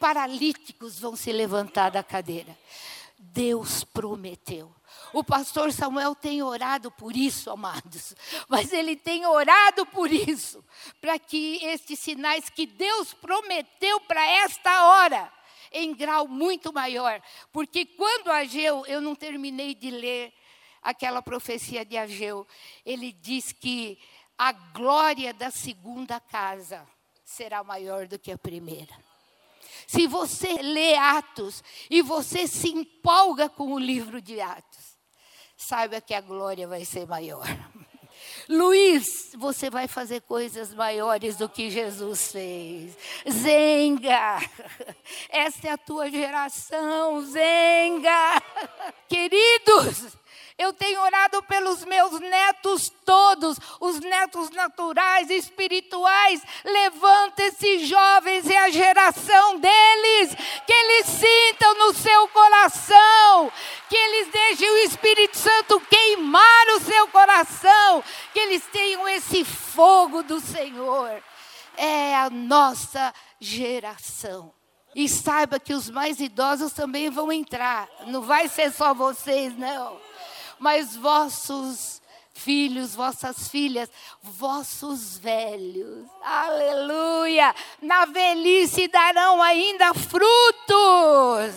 paralíticos 0.00 0.98
vão 0.98 1.14
se 1.14 1.30
levantar 1.30 1.90
da 1.90 2.02
cadeira. 2.02 2.58
Deus 3.18 3.84
prometeu. 3.84 4.74
O 5.12 5.22
pastor 5.22 5.72
Samuel 5.72 6.14
tem 6.14 6.42
orado 6.42 6.90
por 6.90 7.14
isso, 7.14 7.50
amados. 7.50 8.14
Mas 8.48 8.72
ele 8.72 8.96
tem 8.96 9.26
orado 9.26 9.84
por 9.86 10.10
isso, 10.10 10.64
para 11.00 11.18
que 11.18 11.62
estes 11.62 11.98
sinais 11.98 12.48
que 12.48 12.66
Deus 12.66 13.12
prometeu 13.12 14.00
para 14.00 14.24
esta 14.24 14.86
hora, 14.86 15.32
em 15.70 15.94
grau 15.94 16.26
muito 16.26 16.72
maior. 16.72 17.20
Porque 17.52 17.84
quando 17.84 18.32
Ageu, 18.32 18.84
eu 18.86 19.00
não 19.00 19.14
terminei 19.14 19.74
de 19.74 19.90
ler 19.90 20.32
aquela 20.82 21.20
profecia 21.20 21.84
de 21.84 21.96
Ageu, 21.98 22.46
ele 22.86 23.12
diz 23.12 23.52
que 23.52 23.98
a 24.38 24.52
glória 24.52 25.34
da 25.34 25.50
segunda 25.50 26.18
casa 26.18 26.88
será 27.22 27.62
maior 27.62 28.06
do 28.06 28.18
que 28.18 28.32
a 28.32 28.38
primeira. 28.38 29.09
Se 29.90 30.06
você 30.06 30.52
lê 30.62 30.94
Atos 30.94 31.64
e 31.90 32.00
você 32.00 32.46
se 32.46 32.68
empolga 32.68 33.48
com 33.48 33.72
o 33.72 33.78
livro 33.78 34.22
de 34.22 34.40
Atos, 34.40 34.96
saiba 35.56 36.00
que 36.00 36.14
a 36.14 36.20
glória 36.20 36.68
vai 36.68 36.84
ser 36.84 37.08
maior. 37.08 37.44
Luiz, 38.48 39.32
você 39.36 39.68
vai 39.68 39.88
fazer 39.88 40.20
coisas 40.20 40.72
maiores 40.72 41.34
do 41.34 41.48
que 41.48 41.70
Jesus 41.70 42.30
fez. 42.30 42.96
Zenga, 43.28 44.38
essa 45.28 45.66
é 45.66 45.70
a 45.72 45.76
tua 45.76 46.08
geração, 46.08 47.22
Zenga. 47.22 48.40
Queridos, 49.10 50.16
eu 50.60 50.74
tenho 50.74 51.00
orado 51.00 51.42
pelos 51.44 51.86
meus 51.86 52.20
netos 52.20 52.92
todos, 53.06 53.56
os 53.80 53.98
netos 53.98 54.50
naturais, 54.50 55.30
espirituais. 55.30 56.42
Levanta 56.62 57.44
esses 57.44 57.88
jovens 57.88 58.46
e 58.46 58.54
a 58.54 58.68
geração 58.68 59.58
deles, 59.58 60.34
que 60.66 60.72
eles 60.72 61.06
sintam 61.06 61.78
no 61.78 61.94
seu 61.94 62.28
coração, 62.28 63.50
que 63.88 63.96
eles 63.96 64.28
deixem 64.28 64.70
o 64.70 64.76
Espírito 64.84 65.38
Santo 65.38 65.80
queimar 65.80 66.66
o 66.76 66.80
seu 66.80 67.08
coração, 67.08 68.04
que 68.34 68.38
eles 68.38 68.62
tenham 68.66 69.08
esse 69.08 69.42
fogo 69.46 70.22
do 70.22 70.40
Senhor. 70.40 71.22
É 71.74 72.14
a 72.16 72.28
nossa 72.28 73.14
geração. 73.40 74.52
E 74.94 75.08
saiba 75.08 75.58
que 75.58 75.72
os 75.72 75.88
mais 75.88 76.20
idosos 76.20 76.74
também 76.74 77.08
vão 77.08 77.32
entrar. 77.32 77.88
Não 78.08 78.20
vai 78.20 78.46
ser 78.46 78.70
só 78.70 78.92
vocês, 78.92 79.56
não 79.56 80.09
mas 80.60 80.94
vossos 80.94 82.02
filhos, 82.34 82.94
vossas 82.94 83.48
filhas, 83.48 83.90
vossos 84.22 85.18
velhos, 85.18 86.06
aleluia, 86.22 87.54
na 87.82 88.04
velhice 88.04 88.86
darão 88.86 89.42
ainda 89.42 89.92
frutos. 89.94 91.54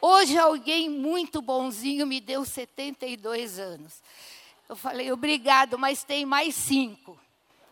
Hoje 0.00 0.38
alguém 0.38 0.88
muito 0.88 1.42
bonzinho 1.42 2.06
me 2.06 2.20
deu 2.20 2.44
72 2.44 3.58
anos. 3.58 4.02
Eu 4.68 4.76
falei, 4.76 5.10
obrigado, 5.10 5.78
mas 5.78 6.04
tem 6.04 6.24
mais 6.24 6.54
cinco. 6.54 7.18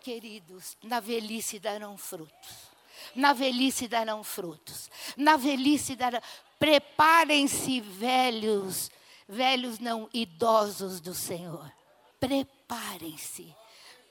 Queridos, 0.01 0.77
na 0.83 1.01
velhice 1.01 1.59
darão 1.59 1.97
frutos. 1.97 2.69
Na 3.15 3.33
velhice 3.33 3.87
darão 3.87 4.25
frutos. 4.25 4.91
Na 5.17 5.37
velhice 5.37 5.95
darão. 5.95 6.21
Preparem-se, 6.59 7.81
velhos, 7.81 8.91
velhos 9.29 9.79
não, 9.79 10.09
idosos 10.13 11.01
do 11.01 11.15
Senhor. 11.15 11.71
Preparem-se. 12.19 13.55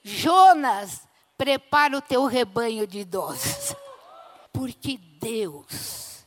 Jonas, 0.04 1.02
prepara 1.38 1.98
o 1.98 2.02
teu 2.02 2.26
rebanho 2.26 2.86
de 2.86 3.00
idosos. 3.00 3.76
Porque 4.54 4.98
Deus 4.98 6.26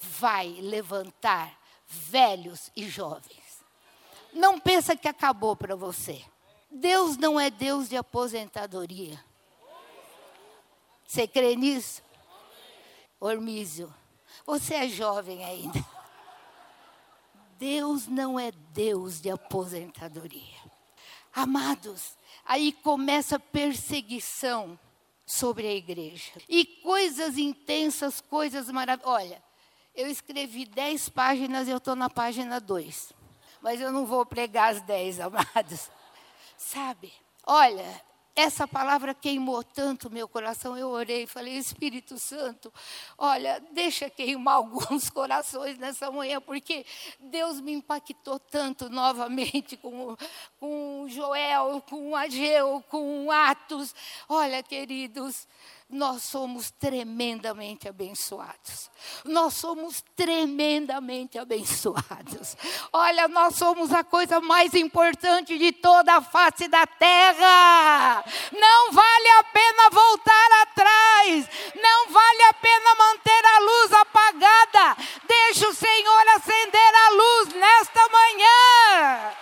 vai 0.00 0.48
levantar 0.48 1.56
velhos 1.86 2.70
e 2.74 2.88
jovens. 2.88 3.62
Não 4.32 4.58
pensa 4.58 4.96
que 4.96 5.08
acabou 5.08 5.54
para 5.54 5.76
você. 5.76 6.22
Deus 6.70 7.18
não 7.18 7.38
é 7.38 7.50
Deus 7.50 7.88
de 7.88 7.96
aposentadoria. 7.96 9.22
Você 11.06 11.28
crê 11.28 11.54
nisso? 11.54 12.02
Ormísio, 13.20 13.92
você 14.46 14.74
é 14.74 14.88
jovem 14.88 15.44
ainda. 15.44 15.84
Deus 17.62 18.08
não 18.08 18.40
é 18.40 18.50
Deus 18.72 19.20
de 19.20 19.30
aposentadoria. 19.30 20.58
Amados, 21.32 22.16
aí 22.44 22.72
começa 22.72 23.36
a 23.36 23.38
perseguição 23.38 24.76
sobre 25.24 25.68
a 25.68 25.72
igreja. 25.72 26.32
E 26.48 26.64
coisas 26.64 27.38
intensas, 27.38 28.20
coisas 28.20 28.68
maravilhosas. 28.68 29.14
Olha, 29.14 29.42
eu 29.94 30.08
escrevi 30.08 30.64
dez 30.64 31.08
páginas 31.08 31.68
eu 31.68 31.76
estou 31.76 31.94
na 31.94 32.10
página 32.10 32.60
2. 32.60 33.12
Mas 33.62 33.80
eu 33.80 33.92
não 33.92 34.06
vou 34.06 34.26
pregar 34.26 34.74
as 34.74 34.82
dez, 34.82 35.20
amados. 35.22 35.88
Sabe? 36.56 37.12
Olha, 37.46 38.02
essa 38.34 38.66
palavra 38.66 39.14
queimou 39.14 39.62
tanto 39.62 40.10
meu 40.10 40.26
coração. 40.26 40.76
Eu 40.76 40.88
orei 40.88 41.26
falei: 41.26 41.56
Espírito 41.56 42.18
Santo, 42.18 42.72
olha, 43.18 43.62
deixa 43.72 44.08
queimar 44.08 44.54
alguns 44.62 45.10
corações 45.10 45.78
nessa 45.78 46.10
manhã, 46.10 46.40
porque 46.40 46.84
Deus 47.20 47.60
me 47.60 47.72
impactou 47.72 48.38
tanto 48.38 48.88
novamente 48.88 49.76
com, 49.76 50.16
com 50.58 51.06
Joel, 51.08 51.82
com 51.88 52.16
Ageu, 52.16 52.82
com 52.88 53.30
Atos. 53.30 53.94
Olha, 54.28 54.62
queridos, 54.62 55.46
nós 55.92 56.22
somos 56.22 56.70
tremendamente 56.70 57.86
abençoados. 57.86 58.90
Nós 59.26 59.52
somos 59.52 60.02
tremendamente 60.16 61.38
abençoados. 61.38 62.56
Olha, 62.90 63.28
nós 63.28 63.56
somos 63.56 63.92
a 63.92 64.02
coisa 64.02 64.40
mais 64.40 64.72
importante 64.72 65.58
de 65.58 65.70
toda 65.70 66.14
a 66.14 66.22
face 66.22 66.66
da 66.66 66.86
terra. 66.86 68.24
Não 68.52 68.90
vale 68.90 69.28
a 69.38 69.44
pena 69.44 69.90
voltar 69.90 70.62
atrás. 70.62 71.48
Não 71.74 72.08
vale 72.08 72.42
a 72.44 72.54
pena 72.54 72.94
manter 72.94 73.44
a 73.44 73.58
luz 73.58 73.92
apagada. 73.92 74.96
Deixa 75.28 75.68
o 75.68 75.74
Senhor 75.74 76.28
acender 76.36 76.94
a 76.94 77.10
luz 77.10 77.48
nesta 77.52 78.00
manhã. 78.08 79.32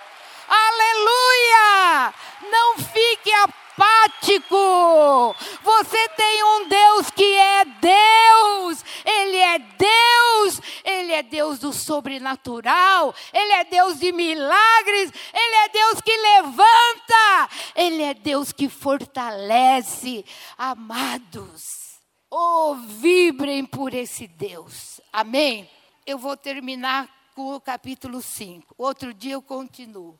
Aleluia! 0.49 2.13
Não 2.49 2.77
fique 2.77 3.31
apático. 3.31 5.35
Você 5.63 6.09
tem 6.09 6.43
um 6.43 6.67
Deus 6.67 7.11
que 7.11 7.23
é 7.23 7.65
Deus, 7.65 8.85
Ele 9.05 9.37
é 9.37 9.59
Deus, 9.59 10.61
Ele 10.83 11.11
é 11.13 11.23
Deus 11.23 11.59
do 11.59 11.73
sobrenatural, 11.73 13.13
Ele 13.33 13.53
é 13.53 13.63
Deus 13.63 13.99
de 13.99 14.11
milagres, 14.11 15.11
Ele 15.33 15.55
é 15.55 15.69
Deus 15.69 16.01
que 16.01 16.17
levanta, 16.17 17.49
Ele 17.75 18.03
é 18.03 18.13
Deus 18.13 18.51
que 18.51 18.69
fortalece. 18.69 20.25
Amados, 20.57 21.99
oh, 22.29 22.75
vibrem 22.75 23.65
por 23.65 23.93
esse 23.93 24.27
Deus, 24.27 24.99
amém? 25.11 25.69
Eu 26.05 26.17
vou 26.17 26.35
terminar 26.35 27.09
com 27.35 27.55
o 27.55 27.61
capítulo 27.61 28.21
5, 28.21 28.75
outro 28.77 29.13
dia 29.13 29.33
eu 29.33 29.41
continuo. 29.41 30.19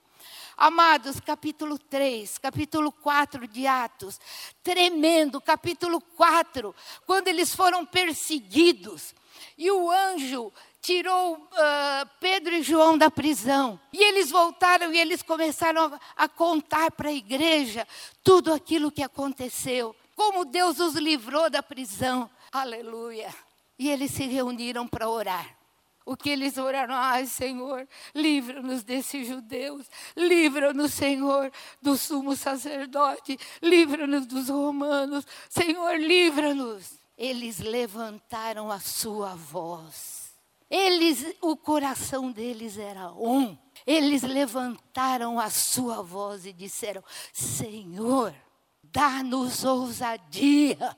Amados, 0.58 1.20
capítulo 1.20 1.78
3, 1.78 2.38
capítulo 2.38 2.92
4 2.92 3.48
de 3.48 3.66
Atos, 3.66 4.20
tremendo, 4.64 5.40
capítulo 5.42 6.02
4, 6.02 6.76
quando 7.06 7.28
eles 7.28 7.56
foram 7.56 7.86
perseguidos 7.86 9.16
e 9.58 9.70
o 9.72 9.92
anjo 9.92 10.52
tirou 10.82 11.36
uh, 11.36 12.10
Pedro 12.20 12.56
e 12.56 12.64
João 12.64 12.98
da 12.98 13.10
prisão. 13.10 13.80
E 13.94 14.04
eles 14.04 14.32
voltaram 14.32 14.94
e 14.94 15.00
eles 15.00 15.22
começaram 15.22 15.94
a, 15.94 16.00
a 16.24 16.28
contar 16.28 16.92
para 16.92 17.10
a 17.10 17.14
igreja 17.14 17.88
tudo 18.24 18.54
aquilo 18.54 18.92
que 18.92 19.04
aconteceu, 19.04 19.96
como 20.16 20.46
Deus 20.46 20.80
os 20.80 20.96
livrou 20.96 21.50
da 21.50 21.62
prisão. 21.62 22.30
Aleluia. 22.52 23.34
E 23.78 23.90
eles 23.90 24.12
se 24.12 24.26
reuniram 24.26 24.88
para 24.88 25.10
orar. 25.10 25.61
O 26.06 26.18
que 26.18 26.30
eles 26.30 26.58
oraram, 26.58 26.96
ai 26.96 27.26
Senhor, 27.26 27.88
livra-nos 28.14 28.84
desses 28.84 29.28
judeus, 29.28 29.88
livra-nos, 30.16 30.94
Senhor, 30.94 31.52
do 31.82 31.96
sumo 31.96 32.36
sacerdote, 32.36 33.38
livra-nos 33.62 34.26
dos 34.26 34.50
romanos, 34.50 35.26
Senhor, 35.50 36.00
livra-nos. 36.00 37.00
Eles 37.18 37.60
levantaram 37.60 38.72
a 38.72 38.80
sua 38.80 39.36
voz. 39.36 40.32
Eles, 40.70 41.36
o 41.42 41.56
coração 41.56 42.32
deles 42.32 42.78
era 42.78 43.12
um. 43.12 43.58
Eles 43.86 44.24
levantaram 44.24 45.40
a 45.40 45.50
sua 45.50 46.02
voz 46.02 46.46
e 46.46 46.54
disseram: 46.54 47.04
Senhor, 47.34 48.34
dá-nos 48.82 49.64
ousadia, 49.64 50.98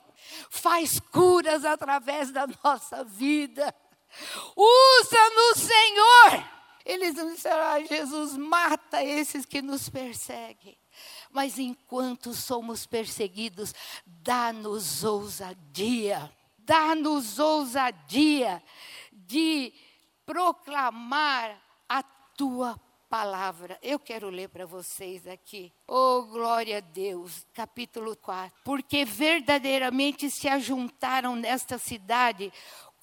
faz 0.50 1.00
curas 1.00 1.66
através 1.66 2.32
da 2.32 2.48
nossa 2.64 3.04
vida. 3.04 3.74
Usa-nos, 4.56 5.60
Senhor. 5.60 6.50
Eles 6.86 7.16
não 7.16 7.34
disseram, 7.34 7.64
ah, 7.64 7.80
Jesus, 7.80 8.36
mata 8.36 9.04
esses 9.04 9.46
que 9.46 9.62
nos 9.62 9.90
perseguem. 9.90 10.78
Mas 11.32 11.58
enquanto 11.58 12.34
somos 12.34 12.86
perseguidos, 12.86 13.74
dá-nos 14.06 15.04
ousadia, 15.04 16.32
dá-nos 16.60 17.40
ousadia 17.40 18.62
de 19.12 19.74
proclamar 20.26 21.60
a 21.90 22.04
tua 22.04 22.80
palavra. 23.10 23.78
Eu 23.82 24.00
quero 24.00 24.30
ler 24.30 24.50
para 24.50 24.66
vocês 24.66 25.28
aqui. 25.28 25.72
Oh, 25.88 26.24
glória 26.24 26.78
a 26.78 26.82
Deus, 26.82 27.46
capítulo 27.54 28.16
4. 28.16 28.62
Porque 28.64 29.06
verdadeiramente 29.06 30.30
se 30.30 30.48
ajuntaram 30.48 31.36
nesta 31.36 31.78
cidade 31.78 32.52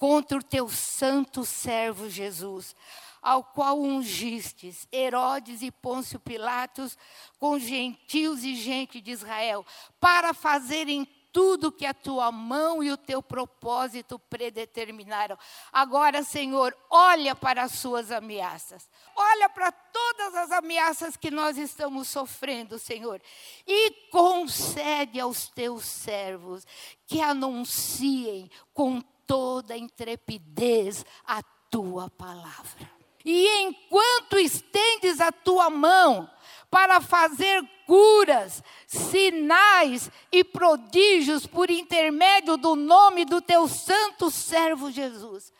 contra 0.01 0.38
o 0.38 0.42
teu 0.42 0.66
santo 0.66 1.44
servo 1.44 2.09
Jesus, 2.09 2.74
ao 3.20 3.44
qual 3.44 3.78
ungistes 3.78 4.88
Herodes 4.90 5.61
e 5.61 5.70
Pôncio 5.70 6.18
Pilatos, 6.18 6.96
com 7.38 7.59
gentios 7.59 8.42
e 8.42 8.57
gente 8.57 8.98
de 8.98 9.11
Israel, 9.11 9.64
para 10.01 10.32
fazerem 10.32 11.07
tudo 11.30 11.70
que 11.70 11.84
a 11.84 11.92
tua 11.92 12.32
mão 12.32 12.82
e 12.82 12.90
o 12.90 12.96
teu 12.96 13.22
propósito 13.22 14.18
predeterminaram. 14.18 15.38
Agora, 15.70 16.22
Senhor, 16.22 16.74
olha 16.88 17.36
para 17.36 17.64
as 17.64 17.72
suas 17.72 18.11
ameaças. 18.11 18.88
Olha 19.14 19.51
para 19.51 19.70
todas 19.70 20.34
as 20.34 20.51
ameaças 20.51 21.14
que 21.14 21.30
nós 21.30 21.59
estamos 21.59 22.09
sofrendo, 22.09 22.78
Senhor, 22.78 23.20
e 23.66 23.90
concede 24.11 25.20
aos 25.20 25.46
teus 25.51 25.84
servos 25.84 26.66
que 27.07 27.20
anunciem 27.20 28.51
com 28.72 29.03
toda 29.31 29.76
intrepidez 29.76 31.07
a 31.24 31.41
tua 31.70 32.11
palavra. 32.11 32.91
E 33.24 33.47
enquanto 33.61 34.37
estendes 34.37 35.20
a 35.20 35.31
tua 35.31 35.70
mão 35.70 36.28
para 36.68 37.01
fazer 37.01 37.62
curas, 37.87 38.61
sinais 38.89 40.11
e 40.33 40.43
prodígios 40.43 41.47
por 41.47 41.70
intermédio 41.70 42.57
do 42.57 42.74
nome 42.74 43.24
do 43.24 43.41
teu 43.41 43.68
santo 43.68 44.33
servo 44.33 44.91
Jesus. 44.91 45.53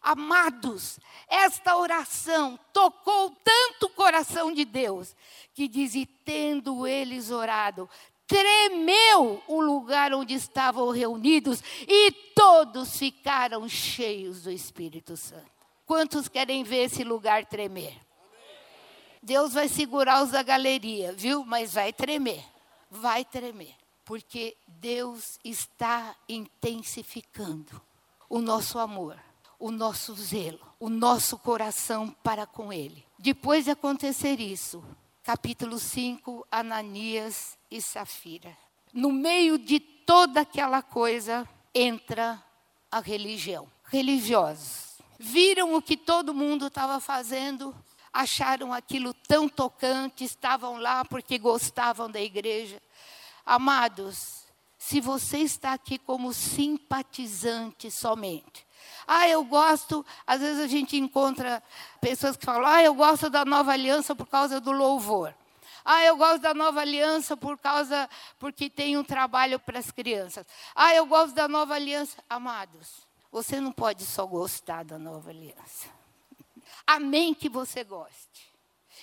Amados, 0.00 1.00
esta 1.26 1.76
oração 1.76 2.56
tocou 2.72 3.30
tanto 3.42 3.86
o 3.86 3.90
coração 3.90 4.52
de 4.52 4.64
Deus, 4.64 5.16
que 5.54 5.66
diz: 5.66 5.96
e 5.96 6.06
tendo 6.06 6.86
eles 6.86 7.32
orado, 7.32 7.90
tremeu 8.28 9.42
o 9.48 9.60
lugar 9.60 10.12
onde 10.12 10.34
estavam 10.34 10.90
reunidos 10.90 11.62
e 11.88 12.12
todos 12.36 12.96
ficaram 12.96 13.66
cheios 13.66 14.42
do 14.42 14.50
Espírito 14.52 15.16
Santo. 15.16 15.50
Quantos 15.86 16.28
querem 16.28 16.62
ver 16.62 16.84
esse 16.84 17.02
lugar 17.02 17.46
tremer? 17.46 17.98
Deus 19.22 19.54
vai 19.54 19.68
segurar 19.68 20.22
os 20.22 20.30
da 20.30 20.42
galeria, 20.42 21.12
viu? 21.14 21.44
Mas 21.44 21.72
vai 21.72 21.92
tremer. 21.92 22.44
Vai 22.90 23.24
tremer. 23.24 23.74
Porque 24.04 24.56
Deus 24.66 25.38
está 25.42 26.14
intensificando 26.28 27.80
o 28.28 28.40
nosso 28.40 28.78
amor, 28.78 29.18
o 29.58 29.70
nosso 29.70 30.14
zelo, 30.14 30.60
o 30.78 30.88
nosso 30.88 31.38
coração 31.38 32.14
para 32.22 32.46
com 32.46 32.72
Ele. 32.72 33.04
Depois 33.18 33.64
de 33.64 33.70
acontecer 33.70 34.38
isso, 34.38 34.84
capítulo 35.28 35.78
5, 35.78 36.46
Ananias 36.50 37.58
e 37.70 37.82
Safira. 37.82 38.56
No 38.94 39.12
meio 39.12 39.58
de 39.58 39.78
toda 39.78 40.40
aquela 40.40 40.80
coisa 40.80 41.46
entra 41.74 42.42
a 42.90 42.98
religião. 42.98 43.70
Religiosos. 43.84 45.02
Viram 45.18 45.74
o 45.74 45.82
que 45.82 45.98
todo 45.98 46.32
mundo 46.32 46.68
estava 46.68 46.98
fazendo, 46.98 47.76
acharam 48.10 48.72
aquilo 48.72 49.12
tão 49.12 49.50
tocante, 49.50 50.24
estavam 50.24 50.78
lá 50.78 51.04
porque 51.04 51.36
gostavam 51.36 52.10
da 52.10 52.22
igreja. 52.22 52.80
Amados, 53.44 54.46
se 54.78 54.98
você 54.98 55.40
está 55.40 55.74
aqui 55.74 55.98
como 55.98 56.32
simpatizante 56.32 57.90
somente, 57.90 58.66
ah, 59.10 59.26
eu 59.26 59.42
gosto, 59.42 60.04
às 60.26 60.42
vezes 60.42 60.62
a 60.62 60.66
gente 60.66 60.94
encontra 60.98 61.62
pessoas 61.98 62.36
que 62.36 62.44
falam, 62.44 62.66
ah, 62.66 62.82
eu 62.82 62.92
gosto 62.92 63.30
da 63.30 63.42
nova 63.42 63.72
aliança 63.72 64.14
por 64.14 64.26
causa 64.26 64.60
do 64.60 64.70
louvor. 64.70 65.34
Ah, 65.82 66.04
eu 66.04 66.14
gosto 66.18 66.40
da 66.42 66.52
nova 66.52 66.82
aliança 66.82 67.34
por 67.34 67.56
causa, 67.56 68.06
porque 68.38 68.68
tem 68.68 68.98
um 68.98 69.02
trabalho 69.02 69.58
para 69.58 69.78
as 69.78 69.90
crianças. 69.90 70.44
Ah, 70.74 70.94
eu 70.94 71.06
gosto 71.06 71.34
da 71.34 71.48
nova 71.48 71.72
aliança. 71.72 72.22
Amados, 72.28 73.06
você 73.32 73.58
não 73.58 73.72
pode 73.72 74.04
só 74.04 74.26
gostar 74.26 74.84
da 74.84 74.98
nova 74.98 75.30
aliança. 75.30 75.88
Amém 76.86 77.32
que 77.32 77.48
você 77.48 77.82
goste. 77.82 78.52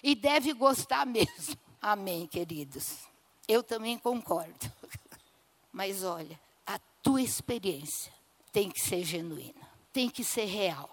E 0.03 0.13
deve 0.13 0.53
gostar 0.53 1.03
mesmo. 1.07 1.57
Amém, 1.81 2.27
queridos. 2.27 2.99
Eu 3.47 3.63
também 3.63 3.97
concordo. 3.97 4.71
Mas 5.73 6.03
olha, 6.03 6.39
a 6.63 6.77
tua 7.01 7.23
experiência 7.23 8.13
tem 8.51 8.69
que 8.69 8.79
ser 8.79 9.03
genuína 9.03 9.64
tem 9.95 10.09
que 10.09 10.25
ser 10.25 10.43
real. 10.43 10.89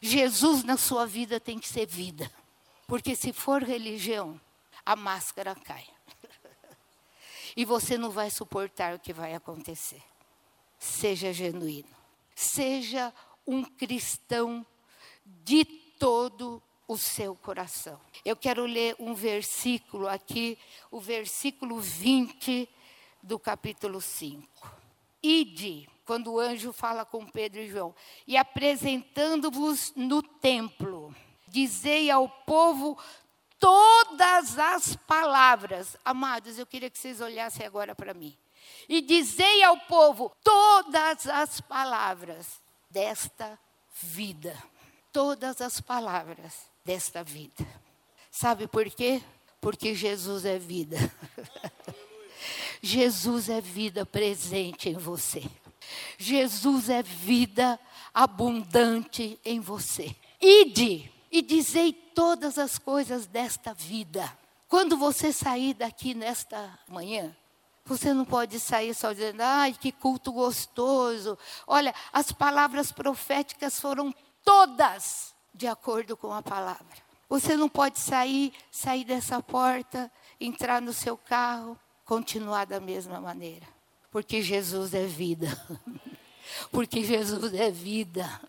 Jesus 0.00 0.64
na 0.64 0.78
sua 0.78 1.06
vida 1.06 1.38
tem 1.38 1.58
que 1.58 1.68
ser 1.68 1.86
vida. 1.86 2.32
Porque 2.86 3.14
se 3.14 3.34
for 3.34 3.62
religião, 3.62 4.40
a 4.84 4.96
máscara 4.96 5.54
cai. 5.54 5.86
e 7.54 7.66
você 7.66 7.98
não 7.98 8.10
vai 8.10 8.30
suportar 8.30 8.94
o 8.94 8.98
que 8.98 9.12
vai 9.12 9.34
acontecer. 9.34 10.02
Seja 10.78 11.34
genuíno. 11.34 11.94
Seja 12.34 13.12
um 13.46 13.62
cristão 13.62 14.64
de 15.44 15.66
todo 15.98 16.62
o 16.88 16.96
seu 16.96 17.36
coração. 17.36 18.00
Eu 18.24 18.36
quero 18.36 18.64
ler 18.64 18.96
um 18.98 19.12
versículo 19.14 20.08
aqui, 20.08 20.56
o 20.90 20.98
versículo 20.98 21.78
20 21.78 22.66
do 23.22 23.38
capítulo 23.38 24.00
5. 24.00 24.48
Ide, 25.22 25.86
quando 26.10 26.32
o 26.32 26.40
anjo 26.40 26.72
fala 26.72 27.04
com 27.04 27.24
Pedro 27.24 27.60
e 27.60 27.68
João, 27.68 27.94
e 28.26 28.36
apresentando-vos 28.36 29.92
no 29.94 30.20
templo, 30.20 31.14
dizei 31.46 32.10
ao 32.10 32.28
povo 32.28 32.98
todas 33.60 34.58
as 34.58 34.96
palavras. 34.96 35.96
Amados, 36.04 36.58
eu 36.58 36.66
queria 36.66 36.90
que 36.90 36.98
vocês 36.98 37.20
olhassem 37.20 37.64
agora 37.64 37.94
para 37.94 38.12
mim. 38.12 38.36
E 38.88 39.00
dizei 39.00 39.62
ao 39.62 39.78
povo 39.82 40.32
todas 40.42 41.28
as 41.28 41.60
palavras 41.60 42.60
desta 42.90 43.56
vida. 44.02 44.60
Todas 45.12 45.60
as 45.60 45.80
palavras 45.80 46.68
desta 46.84 47.22
vida. 47.22 47.64
Sabe 48.32 48.66
por 48.66 48.90
quê? 48.90 49.22
Porque 49.60 49.94
Jesus 49.94 50.44
é 50.44 50.58
vida. 50.58 50.96
Jesus 52.82 53.48
é 53.48 53.60
vida 53.60 54.04
presente 54.04 54.88
em 54.88 54.94
você. 54.94 55.44
Jesus 56.18 56.88
é 56.88 57.02
vida 57.02 57.78
abundante 58.12 59.38
em 59.44 59.60
você. 59.60 60.14
Ide 60.40 61.10
e 61.30 61.42
dizei 61.42 61.92
todas 61.92 62.58
as 62.58 62.78
coisas 62.78 63.26
desta 63.26 63.72
vida. 63.72 64.30
Quando 64.68 64.96
você 64.96 65.32
sair 65.32 65.74
daqui 65.74 66.14
nesta 66.14 66.78
manhã, 66.88 67.34
você 67.84 68.12
não 68.14 68.24
pode 68.24 68.60
sair 68.60 68.94
só 68.94 69.12
dizendo, 69.12 69.40
ai, 69.40 69.72
que 69.72 69.90
culto 69.90 70.32
gostoso. 70.32 71.36
Olha, 71.66 71.94
as 72.12 72.30
palavras 72.30 72.92
proféticas 72.92 73.80
foram 73.80 74.14
todas 74.44 75.34
de 75.52 75.66
acordo 75.66 76.16
com 76.16 76.32
a 76.32 76.42
palavra. 76.42 77.10
Você 77.28 77.56
não 77.56 77.68
pode 77.68 77.98
sair, 77.98 78.52
sair 78.70 79.04
dessa 79.04 79.42
porta, 79.42 80.10
entrar 80.40 80.80
no 80.80 80.92
seu 80.92 81.16
carro, 81.16 81.78
continuar 82.04 82.64
da 82.64 82.80
mesma 82.80 83.20
maneira. 83.20 83.66
Porque 84.10 84.42
Jesus 84.42 84.94
é 84.94 85.06
vida. 85.06 85.48
Porque 86.70 87.04
Jesus 87.04 87.54
é 87.54 87.70
vida. 87.70 88.40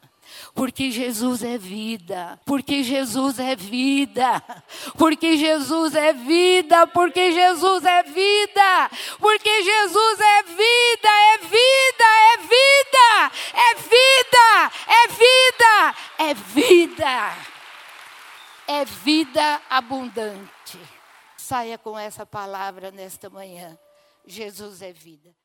Porque 0.54 0.92
Jesus 0.92 1.44
é 1.44 1.58
vida, 1.58 2.40
porque 2.46 2.84
Jesus 2.84 3.38
é 3.40 3.56
vida, 3.56 4.42
porque 4.98 5.36
Jesus 5.36 5.96
é 5.96 6.14
vida, 6.14 6.88
porque 6.94 7.32
Jesus 7.32 7.86
é 7.86 8.04
vida, 8.04 8.92
porque 9.20 9.64
Jesus 9.64 10.20
é 10.20 10.44
vida, 10.44 11.10
é 11.10 11.38
vida, 11.38 12.06
é 12.32 12.38
vida, 12.38 13.32
é 13.54 13.76
vida, 13.76 14.72
é 14.88 15.08
vida, 15.08 15.96
é 16.18 16.34
vida, 16.34 17.38
é 18.68 18.86
vida 18.86 19.62
abundante. 19.70 20.80
Saia 21.38 21.78
com 21.78 21.98
essa 21.98 22.26
palavra 22.26 22.92
nesta 22.92 23.30
manhã. 23.30 23.78
Jesus 24.26 24.82
é 24.82 24.94
vida. 24.94 25.41